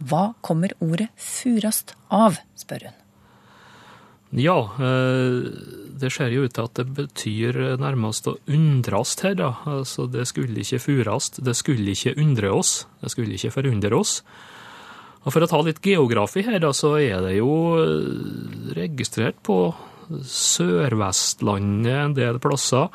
Hva 0.02 0.32
kommer 0.42 0.74
ordet 0.82 1.10
furast 1.22 1.96
av, 2.10 2.40
spør 2.58 2.90
hun. 2.90 2.98
Ja, 4.42 4.56
eh, 4.80 5.52
det 6.00 6.10
ser 6.16 6.32
jo 6.32 6.46
ut 6.48 6.54
til 6.56 6.64
at 6.70 6.78
det 6.80 6.86
betyr 6.96 7.58
nærmest 7.82 8.30
å 8.32 8.38
undrast 8.48 9.26
her, 9.26 9.36
da. 9.36 9.52
Altså, 9.68 10.08
det 10.08 10.24
skulle 10.30 10.64
ikke 10.64 10.80
furast, 10.80 11.42
det 11.44 11.58
skulle 11.60 11.92
ikke 11.92 12.16
undre 12.22 12.54
oss, 12.56 12.86
det 13.04 13.12
skulle 13.12 13.36
ikke 13.36 13.52
forundre 13.58 14.00
oss. 14.00 14.22
Og 15.22 15.36
For 15.36 15.44
å 15.44 15.50
ta 15.52 15.60
litt 15.62 15.84
geografi 15.86 16.46
her, 16.48 16.58
da, 16.64 16.72
så 16.74 16.96
er 16.98 17.20
det 17.28 17.36
jo 17.38 17.52
eh, 17.82 18.72
registrert 18.80 19.38
på 19.46 19.68
Sør-Vestlandet 20.12 21.94
en 21.94 22.16
del 22.18 22.40
plasser 22.42 22.88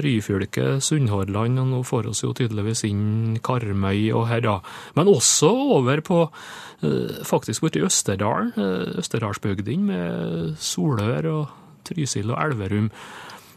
Ryfylke, 0.00 0.78
Sunnhordland, 0.82 1.60
og 1.60 1.68
nå 1.70 1.82
får 1.86 2.08
oss 2.10 2.24
jo 2.24 2.32
tydeligvis 2.36 2.84
inn 2.88 3.36
Karmøy 3.44 4.08
og 4.16 4.26
her, 4.30 4.42
da. 4.44 4.54
Men 4.96 5.10
også 5.12 5.50
over 5.78 6.02
på 6.04 6.22
eh, 6.24 7.20
faktisk 7.26 7.66
borti 7.66 7.84
Østerdalen, 7.84 8.54
eh, 8.56 8.96
Østerdalsbygdene 9.02 9.90
med 9.90 10.56
Solør 10.58 11.30
og 11.32 11.60
Trysil 11.86 12.32
og 12.32 12.40
Elverum. 12.40 12.90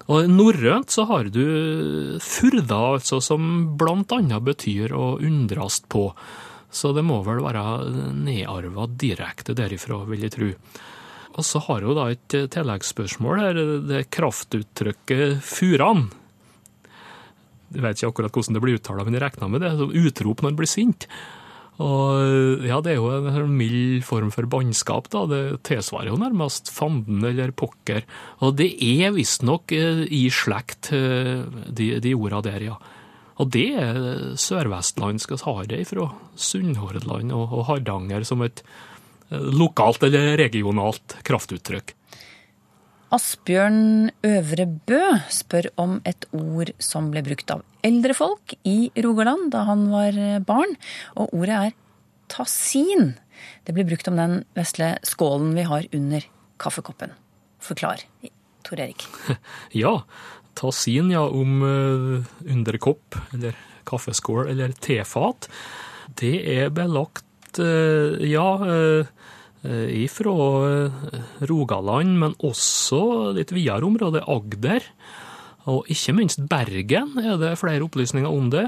Og 0.07 0.29
norrønt 0.31 0.93
så 0.93 1.03
har 1.09 1.27
du 1.33 1.43
Furda, 2.23 2.83
altså, 2.95 3.19
som 3.23 3.73
blant 3.79 4.13
annet 4.15 4.45
betyr 4.45 4.93
å 4.95 5.17
undrast 5.19 5.89
på. 5.91 6.09
Så 6.71 6.93
det 6.95 7.03
må 7.07 7.21
vel 7.25 7.41
være 7.43 7.63
nedarva 8.15 8.87
direkte 8.91 9.55
derifra, 9.55 10.03
vil 10.07 10.27
jeg 10.27 10.35
tro. 10.35 10.51
Og 11.35 11.43
så 11.45 11.61
har 11.67 11.83
hun 11.85 11.97
da 11.97 12.07
et 12.13 12.37
tilleggsspørsmål 12.53 13.41
her. 13.43 13.59
Det 13.89 14.05
kraftuttrykket 14.13 15.41
'furan'. 15.43 16.07
Jeg 17.75 17.83
vet 17.83 17.99
ikke 17.99 18.13
akkurat 18.13 18.31
hvordan 18.31 18.55
det 18.55 18.63
blir 18.63 18.77
uttalt, 18.79 19.03
men 19.03 19.17
jeg 19.17 19.25
regner 19.25 19.51
med 19.51 19.61
det. 19.61 19.73
Som 19.77 19.91
utrop 19.91 20.41
når 20.41 20.53
en 20.53 20.59
blir 20.61 20.71
sint. 20.71 21.07
Og 21.77 22.63
ja, 22.65 22.79
det 22.81 22.95
er 22.95 22.97
jo 22.97 23.09
en 23.13 23.29
sånn 23.35 23.53
mild 23.53 24.05
form 24.07 24.31
for 24.33 24.49
bannskap, 24.49 25.11
da. 25.13 25.25
Det 25.29 25.41
tilsvarer 25.67 26.09
jo 26.09 26.17
nærmest 26.17 26.71
fanden 26.73 27.21
eller 27.27 27.53
pokker. 27.53 28.01
Og 28.41 28.55
det 28.57 28.71
er 28.81 29.13
visstnok 29.13 29.73
eh, 29.75 30.05
i 30.09 30.25
slekt, 30.33 30.89
eh, 30.95 31.45
de, 31.45 31.91
de 32.01 32.15
orda 32.17 32.41
der, 32.49 32.71
ja. 32.71 32.79
Og 33.37 33.51
det 33.53 33.67
er 33.77 33.99
sørvestlandsk. 34.41 35.35
Vi 35.35 35.43
har 35.45 35.69
det 35.69 35.83
fra 35.91 36.09
Sunnhordland 36.33 37.35
og, 37.35 37.53
og 37.53 37.67
Hardanger 37.69 38.25
som 38.25 38.41
et 38.41 38.63
lokalt 39.29 40.03
eller 40.07 40.37
regionalt 40.39 41.17
kraftuttrykk. 41.27 41.93
Asbjørn 43.15 44.09
Øvrebø 44.27 45.01
spør 45.31 45.69
om 45.79 45.99
et 46.07 46.27
ord 46.35 46.73
som 46.83 47.07
ble 47.13 47.23
brukt 47.23 47.51
av 47.53 47.63
eldre 47.87 48.15
folk 48.17 48.57
i 48.67 48.89
Rogaland 49.03 49.51
da 49.53 49.63
han 49.69 49.85
var 49.93 50.17
barn, 50.47 50.75
og 51.15 51.31
ordet 51.31 51.59
er 51.69 51.77
tassin. 52.31 53.13
Det 53.63 53.75
blir 53.75 53.87
brukt 53.87 54.09
om 54.11 54.19
den 54.19 54.41
vesle 54.57 54.97
skålen 55.07 55.53
vi 55.55 55.63
har 55.69 55.87
under 55.95 56.27
kaffekoppen. 56.59 57.13
Forklar, 57.63 58.03
Tor 58.67 58.79
Erik. 58.79 59.07
Ja, 59.71 60.01
tassin, 60.57 61.11
ja, 61.13 61.23
om 61.23 61.61
uh, 61.63 62.27
underkopp, 62.43 63.15
eller 63.33 63.55
kaffeskål, 63.87 64.47
eller 64.51 64.73
tefat. 64.83 65.47
Det 66.19 66.35
er 66.57 66.73
belagt, 66.73 67.26
uh, 67.63 68.17
ja. 68.23 68.49
Uh, 68.61 69.27
Eh, 69.67 70.03
ifra 70.03 70.33
eh, 70.69 70.91
Rogaland, 71.49 72.13
men 72.21 72.35
også 72.45 73.33
litt 73.35 73.51
videre 73.55 73.87
område, 73.87 74.21
Agder. 74.29 74.85
Og 75.67 75.89
ikke 75.91 76.13
minst 76.15 76.43
Bergen 76.47 77.17
er 77.19 77.39
det 77.41 77.57
flere 77.59 77.83
opplysninger 77.83 78.29
om 78.29 78.51
det. 78.53 78.67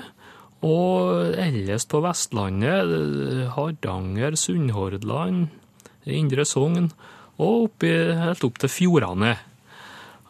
Og 0.65 1.38
ellers 1.39 1.86
på 1.88 2.02
Vestlandet, 2.04 2.89
eh, 2.95 3.45
Hardanger, 3.54 4.36
Sunnhordland, 4.36 5.47
Indre 6.10 6.43
Sogn 6.47 6.89
og 7.39 7.69
oppi, 7.69 7.93
helt 8.19 8.43
opp 8.43 8.60
til 8.60 8.73
fjordene. 8.73 9.38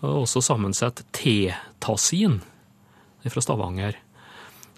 Og 0.04 0.28
også 0.28 0.44
sammensett 0.44 1.02
T-tasin 1.16 2.38
fra 3.26 3.42
Stavanger. 3.42 3.98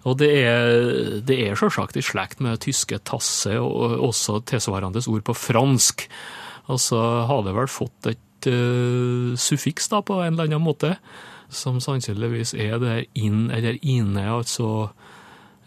Og 0.10 0.18
det 0.18 0.32
er, 0.34 1.20
det 1.22 1.38
er 1.46 1.58
selvsagt 1.60 2.00
i 2.00 2.04
slekt 2.06 2.42
med 2.42 2.62
tyske 2.64 2.98
tasse 3.06 3.54
og 3.62 4.00
også 4.02 4.40
tilsvarende 4.50 5.04
ord 5.08 5.26
på 5.28 5.36
fransk. 5.38 6.08
Og 6.74 6.80
så 6.82 7.02
har 7.30 7.44
det 7.46 7.54
vel 7.58 7.70
fått 7.70 8.10
et 8.10 8.50
uh, 8.50 9.38
suffiks 9.38 9.92
da, 9.92 10.02
på 10.06 10.18
en 10.22 10.34
eller 10.34 10.50
annen 10.50 10.66
måte, 10.66 10.96
som 11.52 11.82
sannsynligvis 11.84 12.56
er 12.56 12.80
det 12.82 12.98
inn 13.20 13.50
eller 13.52 13.78
ine, 13.82 14.26
altså 14.32 14.90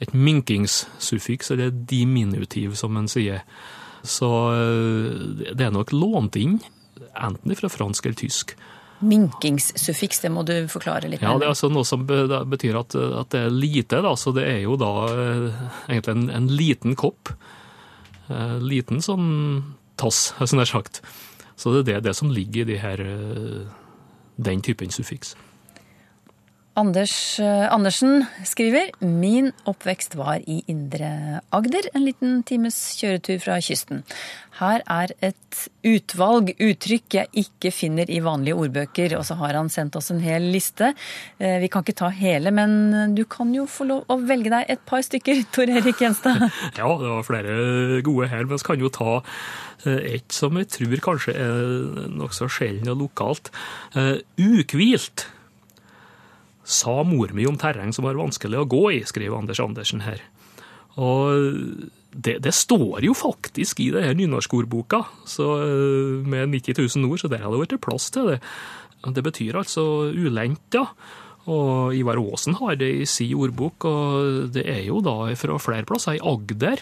et 0.02 0.14
minkingssuffiks, 0.16 1.52
eller 1.54 1.70
diminutiv, 1.70 2.74
som 2.78 2.96
en 2.98 3.10
sier. 3.10 3.44
Så 4.02 4.30
uh, 4.50 5.44
det 5.46 5.68
er 5.68 5.74
nok 5.74 5.94
lånt 5.94 6.40
inn, 6.40 6.58
enten 7.14 7.54
fra 7.54 7.70
fransk 7.70 8.08
eller 8.08 8.18
tysk. 8.18 8.56
Minkingsuffiks, 9.04 10.20
det 10.22 10.30
må 10.32 10.44
du 10.46 10.54
forklare 10.70 11.10
litt. 11.10 11.22
Ja, 11.24 11.34
Det 11.38 11.48
er 11.48 11.52
altså 11.52 11.70
noe 11.72 11.84
som 11.88 12.06
betyr 12.06 12.78
at, 12.78 12.94
at, 12.94 13.30
det 13.34 13.42
er 13.46 13.52
lite. 13.52 14.00
Da. 14.04 14.14
Så 14.16 14.32
det 14.36 14.46
er 14.48 14.60
jo 14.64 14.78
da 14.80 14.92
eh, 15.10 15.62
egentlig 15.90 16.14
en, 16.14 16.28
en 16.38 16.48
liten 16.52 16.96
kopp. 16.98 17.32
Eh, 18.28 18.58
liten 18.64 19.02
sånn 19.04 19.28
tass, 20.00 20.32
som 20.48 20.60
det 20.60 20.68
er 20.68 20.72
sagt. 20.72 21.02
Så 21.56 21.74
det 21.74 21.84
er 21.84 21.90
det, 21.90 22.08
det 22.08 22.16
som 22.18 22.32
ligger 22.34 22.64
i 22.64 22.70
de 22.72 22.78
her, 22.82 23.02
eh, 23.02 23.66
den 24.36 24.64
typen 24.64 24.94
suffiks. 24.94 25.34
Anders 26.74 27.38
eh, 27.38 27.66
Andersen 27.70 28.24
skriver 28.42 28.88
Min 29.06 29.52
oppvekst 29.70 30.16
var 30.18 30.42
i 30.50 30.56
Indre 30.66 31.40
Agder, 31.54 31.86
en 31.94 32.02
liten 32.02 32.40
times 32.42 32.76
kjøretur 32.98 33.38
fra 33.44 33.60
kysten. 33.62 34.00
Her 34.58 34.82
er 34.90 35.12
et 35.22 35.60
utvalg 35.86 36.50
uttrykk 36.58 37.16
jeg 37.18 37.44
ikke 37.44 37.70
finner 37.74 38.10
i 38.10 38.18
vanlige 38.22 38.58
ordbøker. 38.58 39.14
Og 39.18 39.22
så 39.26 39.36
har 39.38 39.54
han 39.54 39.70
sendt 39.70 39.94
oss 39.98 40.10
en 40.14 40.22
hel 40.22 40.48
liste. 40.54 40.90
Eh, 41.38 41.60
Vi 41.62 41.70
kan 41.70 41.86
ikke 41.86 41.94
ta 42.02 42.10
hele, 42.14 42.50
men 42.54 43.14
du 43.14 43.22
kan 43.30 43.54
jo 43.54 43.68
få 43.70 43.86
lov 43.92 44.10
å 44.10 44.18
velge 44.26 44.50
deg 44.50 44.66
et 44.74 44.82
par 44.86 45.06
stykker, 45.06 45.44
Tor 45.54 45.70
Erik 45.70 46.02
Gjenstad. 46.02 46.42
Ja, 46.80 46.90
det 46.90 47.12
var 47.12 47.22
flere 47.26 48.02
gode 48.02 48.28
her, 48.34 48.42
men 48.48 48.58
vi 48.58 48.66
kan 48.66 48.82
jo 48.82 48.90
ta 48.90 49.20
eh, 49.86 50.18
et 50.18 50.34
som 50.34 50.58
jeg 50.58 50.72
tror 50.74 51.06
kanskje 51.06 51.38
er 51.38 52.10
nokså 52.18 52.50
sjelden 52.50 52.90
og 52.96 53.06
lokalt. 53.06 53.54
Ukvilt 53.94 55.28
sa 56.64 57.02
mor 57.06 57.32
mi 57.36 57.46
om 57.48 57.58
terreng 57.60 57.92
som 57.94 58.06
var 58.08 58.18
vanskelig 58.18 58.62
å 58.62 58.68
gå 58.68 58.84
i, 58.96 59.02
skriver 59.06 59.38
Anders 59.38 59.60
Andersen 59.60 60.04
her. 60.04 60.22
Og 61.00 61.90
det, 62.14 62.38
det 62.44 62.54
står 62.54 63.02
jo 63.04 63.14
faktisk 63.18 63.82
i 63.82 63.90
det 63.94 64.04
her 64.06 64.16
nynorskordboka, 64.18 65.02
eh, 65.02 66.22
med 66.22 66.54
90 66.54 66.78
000 66.96 67.10
ord, 67.10 67.20
så 67.20 67.30
der 67.30 67.42
hadde 67.42 67.58
det 67.58 67.66
vært 67.66 67.84
plass 67.84 68.08
til 68.14 68.32
det. 68.32 68.40
Det 69.04 69.24
betyr 69.26 69.60
altså 69.60 69.84
ulendt, 70.14 70.78
ja. 70.78 70.86
Og 71.50 71.92
Ivar 71.92 72.16
Aasen 72.16 72.56
har 72.56 72.78
det 72.80 72.88
i 73.02 73.08
si 73.08 73.28
ordbok, 73.36 73.84
og 73.84 74.54
det 74.54 74.64
er 74.64 74.86
jo 74.86 75.02
da 75.04 75.34
fra 75.36 75.58
flere 75.60 75.84
plasser 75.88 76.16
i 76.16 76.22
Agder. 76.24 76.80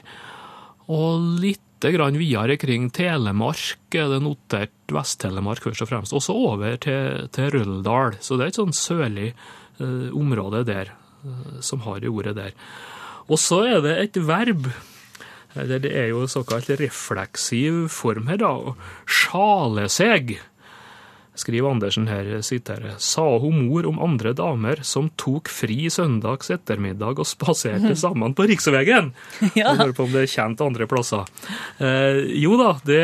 Og 0.92 1.40
litt 1.42 1.64
grann 1.82 2.14
videre 2.14 2.54
kring 2.62 2.92
Telemark 2.94 3.96
er 3.98 4.12
det 4.12 4.20
notert 4.22 4.92
Vest-Telemark 4.94 5.64
først 5.64 5.82
og 5.82 5.90
fremst. 5.90 6.14
Også 6.14 6.36
over 6.36 6.76
til, 6.78 7.26
til 7.34 7.50
Røldal, 7.56 8.20
så 8.22 8.38
det 8.38 8.44
er 8.44 8.52
et 8.52 8.60
sånn 8.60 8.76
sørlig 8.76 9.32
eh, 9.80 10.08
område 10.12 10.64
der 10.68 10.92
eh, 10.92 11.60
som 11.60 11.84
har 11.86 12.00
det 12.02 12.12
ordet 12.12 12.36
der. 12.36 12.56
Og 13.28 13.38
så 13.38 13.62
er 13.68 13.84
det 13.84 13.98
et 14.00 14.22
verb. 14.26 14.68
Det 15.52 15.90
er 15.92 16.08
jo 16.10 16.24
såkalt 16.26 16.70
refleksiv 16.80 17.86
form 17.92 18.30
her, 18.32 18.40
da. 18.40 18.74
Sjale 19.04 19.88
seg 19.92 20.38
skriver 21.34 21.70
Andersen 21.70 22.08
her, 22.10 22.26
siterer, 22.44 22.98
sa 23.00 23.24
hun 23.40 23.64
mor 23.64 23.86
om 23.88 24.00
andre 24.04 24.34
damer 24.36 24.82
som 24.84 25.08
tok 25.16 25.48
fri 25.48 25.86
søndags 25.92 26.52
ettermiddag 26.52 27.22
og 27.22 27.28
spaserte 27.28 27.94
sammen 28.04 28.36
på 28.36 28.48
riksveien. 28.50 29.12
Ja. 29.52 29.72
Jeg 29.72 29.78
lurer 29.78 29.94
på 29.96 30.04
om 30.06 30.12
det 30.14 30.22
er 30.22 30.30
kjent 30.30 30.62
andre 30.64 30.86
plasser. 30.88 31.26
Eh, 31.82 32.22
jo 32.40 32.56
da, 32.60 32.70
det, 32.86 33.00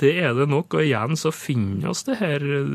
det 0.00 0.10
er 0.20 0.34
det 0.36 0.48
nok, 0.50 0.76
og 0.76 0.84
igjen 0.84 1.16
så 1.18 1.32
finner 1.34 1.92
oss 1.92 2.04
det 2.08 2.18
her 2.20 2.42
eh, 2.42 2.74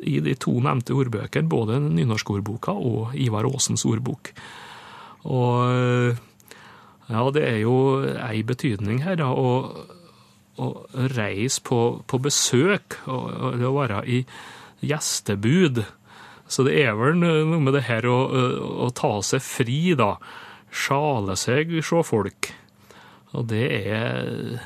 i 0.00 0.18
de 0.24 0.36
to 0.40 0.54
nevnte 0.64 0.96
ordbøkene, 0.96 1.50
både 1.50 1.80
nynorskordboka 1.84 2.72
og 2.72 3.16
Ivar 3.20 3.48
Aasens 3.48 3.84
ordbok. 3.88 4.32
Og 5.26 5.66
eh, 5.72 6.24
ja, 7.10 7.26
det 7.34 7.44
er 7.46 7.60
jo 7.62 7.76
ei 8.02 8.40
betydning 8.46 9.04
her, 9.04 9.18
da. 9.20 9.28
og 9.30 9.95
å 10.56 10.68
reise 11.14 11.62
på, 11.64 11.80
på 12.08 12.20
besøk 12.22 12.98
og, 13.04 13.24
og 13.30 13.58
det 13.60 13.68
å 13.68 13.76
være 13.76 14.02
i 14.08 14.22
gjestebud. 14.86 15.84
Så 16.48 16.66
det 16.66 16.76
er 16.84 16.94
vel 16.98 17.18
noe 17.18 17.60
med 17.60 17.74
det 17.74 17.86
her 17.88 18.06
å, 18.08 18.18
å, 18.86 18.90
ta 18.94 19.16
seg 19.26 19.42
fri, 19.44 19.80
da. 19.98 20.14
Sjale 20.70 21.36
seg, 21.40 21.72
se 21.82 22.02
folk. 22.06 22.52
Og 23.36 23.48
det 23.50 23.66
er 23.90 24.60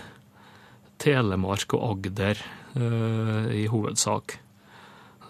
Telemark 1.01 1.73
og 1.79 1.87
Agder 1.95 2.43
uh, 2.77 3.49
i 3.57 3.65
hovedsak 3.71 4.37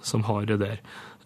som 0.03 0.25
har 0.27 0.49
det 0.49 0.59
der. 0.63 0.81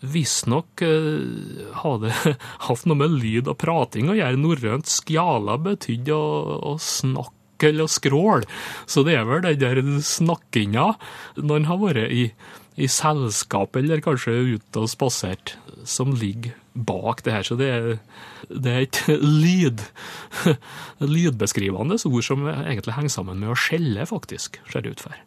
Visstnok 0.05 0.83
uh, 0.85 1.71
har 1.81 2.03
det 2.03 2.13
hatt 2.67 2.85
noe 2.85 3.01
med 3.01 3.17
lyd 3.17 3.49
og 3.49 3.57
prating 3.63 4.13
å 4.13 4.19
gjøre. 4.19 4.43
Norrønt 4.43 4.93
skjala 4.93 5.57
betydde 5.63 6.19
å, 6.19 6.29
å 6.75 6.77
snakke 6.83 7.44
eller 7.63 7.91
skrål. 7.91 8.47
Så 8.87 9.05
det 9.07 9.17
er 9.19 9.29
vel 9.29 9.45
den 9.45 9.61
der 9.63 9.81
snakkinga 10.05 10.93
når 11.37 11.57
en 11.57 11.71
har 11.71 11.81
vært 11.83 12.13
i, 12.13 12.29
i 12.77 12.91
selskap 12.91 13.77
eller 13.79 14.03
kanskje 14.05 14.57
ute 14.57 14.83
og 14.83 14.91
spasert, 14.91 15.57
som 15.85 16.15
ligger 16.19 16.57
bak 16.75 17.23
det 17.25 17.37
her. 17.37 17.47
Så 17.47 17.59
det 17.61 17.71
er, 17.71 17.93
det 18.51 18.73
er 18.73 18.89
et 18.89 19.03
lyd, 19.45 19.85
lydbeskrivende 21.17 22.01
ord 22.11 22.27
som 22.27 22.49
egentlig 22.49 22.99
henger 22.99 23.17
sammen 23.21 23.41
med 23.43 23.55
å 23.55 23.59
skjelle, 23.59 24.09
faktisk, 24.11 24.61
ser 24.73 24.85
det 24.85 24.97
ut 24.97 25.07
for. 25.07 25.23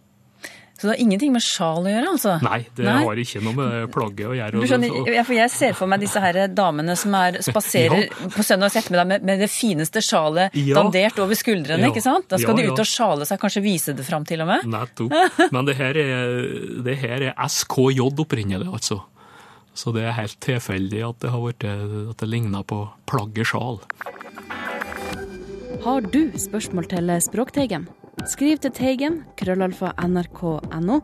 Så 0.77 0.85
det 0.85 0.91
har 0.91 0.99
ingenting 1.01 1.31
med 1.33 1.41
sjal 1.41 1.87
å 1.87 1.89
gjøre, 1.89 2.09
altså? 2.13 2.35
Nei, 2.45 2.59
det 2.77 2.85
Nei. 2.85 2.99
har 3.01 3.17
ikke 3.23 3.39
noe 3.41 3.55
med 3.57 3.87
plagget 3.95 4.27
å 4.29 4.35
gjøre. 4.37 4.59
Du 4.61 4.67
skjønner, 4.69 5.07
ja, 5.09 5.23
for 5.25 5.33
jeg 5.33 5.49
ser 5.49 5.73
for 5.73 5.89
meg 5.89 6.03
disse 6.03 6.21
her 6.21 6.37
damene 6.53 6.93
som 7.01 7.15
er, 7.17 7.39
spaserer 7.47 8.03
på 8.35 8.45
søndags 8.45 8.77
ettermiddag 8.77 9.09
med, 9.09 9.25
med 9.25 9.41
det 9.41 9.49
fineste 9.49 10.03
sjalet 10.05 10.53
Ja. 10.53 10.75
dandert 10.77 11.17
over 11.23 11.33
skuldrene, 11.39 11.81
Ja. 11.87 11.89
ikke 11.89 12.03
sant? 12.05 12.27
Da 12.29 12.37
skal 12.37 12.53
Ja, 12.53 12.61
de 12.61 12.67
ja. 12.67 12.75
ut 12.77 12.83
og 12.85 12.89
sjale 12.91 13.25
seg, 13.25 13.39
kanskje 13.41 13.63
vise 13.65 13.95
det 13.97 14.05
fram 14.05 14.23
til 14.29 14.45
og 14.45 14.51
med? 14.53 14.69
Nettopp. 14.69 15.17
Men 15.57 15.65
det 15.65 15.77
her 15.81 15.97
er, 15.97 16.37
det 16.85 16.97
her 17.01 17.25
er 17.31 17.33
SKJ 17.49 18.05
opprinnelig, 18.13 18.69
altså. 18.69 19.01
Så 19.73 19.91
det 19.97 20.05
er 20.05 20.13
helt 20.17 20.37
tilfeldig 20.45 21.01
at 21.09 21.19
det 21.25 21.29
har 21.33 21.41
vært, 21.41 21.65
at 22.13 22.17
det 22.21 22.29
ligner 22.29 22.61
på 22.69 22.83
plagget 23.09 23.49
sjal. 23.49 23.81
Har 25.83 26.01
du 26.01 26.31
spørsmål 26.37 26.87
til 26.89 27.11
Språkteigen? 27.21 27.85
Skriv 28.27 28.59
til 28.59 28.73
Teigen, 28.75 29.21
krøllalfa 29.39 29.93
nrk.no, 30.03 30.97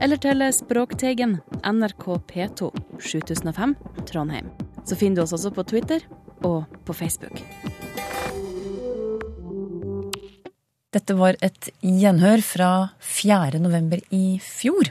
eller 0.00 0.20
til 0.22 0.44
Språkteigen, 0.56 1.34
NRK 1.68 2.06
P2, 2.30 2.70
7005, 2.96 3.74
Trondheim. 4.08 4.48
Så 4.88 4.96
finner 4.96 5.20
du 5.20 5.24
oss 5.26 5.34
også 5.36 5.52
på 5.52 5.66
Twitter 5.68 6.00
og 6.48 6.64
på 6.86 6.96
Facebook. 6.96 7.42
Dette 10.92 11.16
var 11.16 11.36
et 11.44 11.68
gjenhør 11.84 12.42
fra 12.44 12.70
4. 13.00 13.60
november 13.60 14.00
i 14.12 14.38
fjor. 14.44 14.90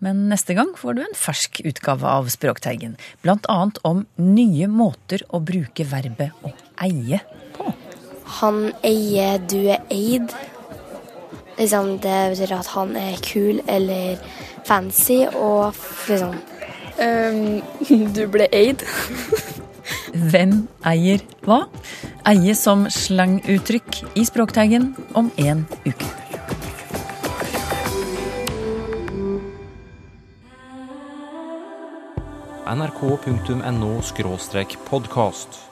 Men 0.00 0.26
neste 0.32 0.56
gang 0.56 0.72
får 0.76 0.96
du 0.96 1.02
en 1.04 1.16
fersk 1.16 1.60
utgave 1.68 2.08
av 2.08 2.30
Språkteigen. 2.32 2.96
Annet 3.28 3.80
om 3.84 4.06
nye 4.16 4.68
måter 4.72 5.24
å 5.28 5.42
bruke 5.44 5.84
verbet 5.84 6.32
å 6.44 6.54
eie 6.80 7.20
på. 7.56 7.74
Han 8.40 8.70
eier, 8.86 9.36
du 9.50 9.58
er 9.68 9.84
eid. 9.92 10.32
Liksom, 11.60 11.98
det 12.00 12.30
betyr 12.32 12.54
at 12.56 12.68
han 12.72 12.94
er 12.96 13.18
kul 13.20 13.60
eller 13.68 14.16
fancy 14.64 15.26
og 15.34 15.74
liksom 16.08 16.34
Du 18.16 18.26
ble 18.28 18.46
eid. 18.52 18.84
Hvem 20.32 20.68
eier 20.86 21.22
hva? 21.46 21.62
Eie 22.28 22.54
som 22.56 22.84
slanguttrykk 22.92 24.02
i 24.20 24.24
Språkteigen 24.28 24.92
om 25.16 25.30
en 25.40 25.64
uke. 25.86 26.10
nrk.no 32.70 33.90
podkast. 34.86 35.69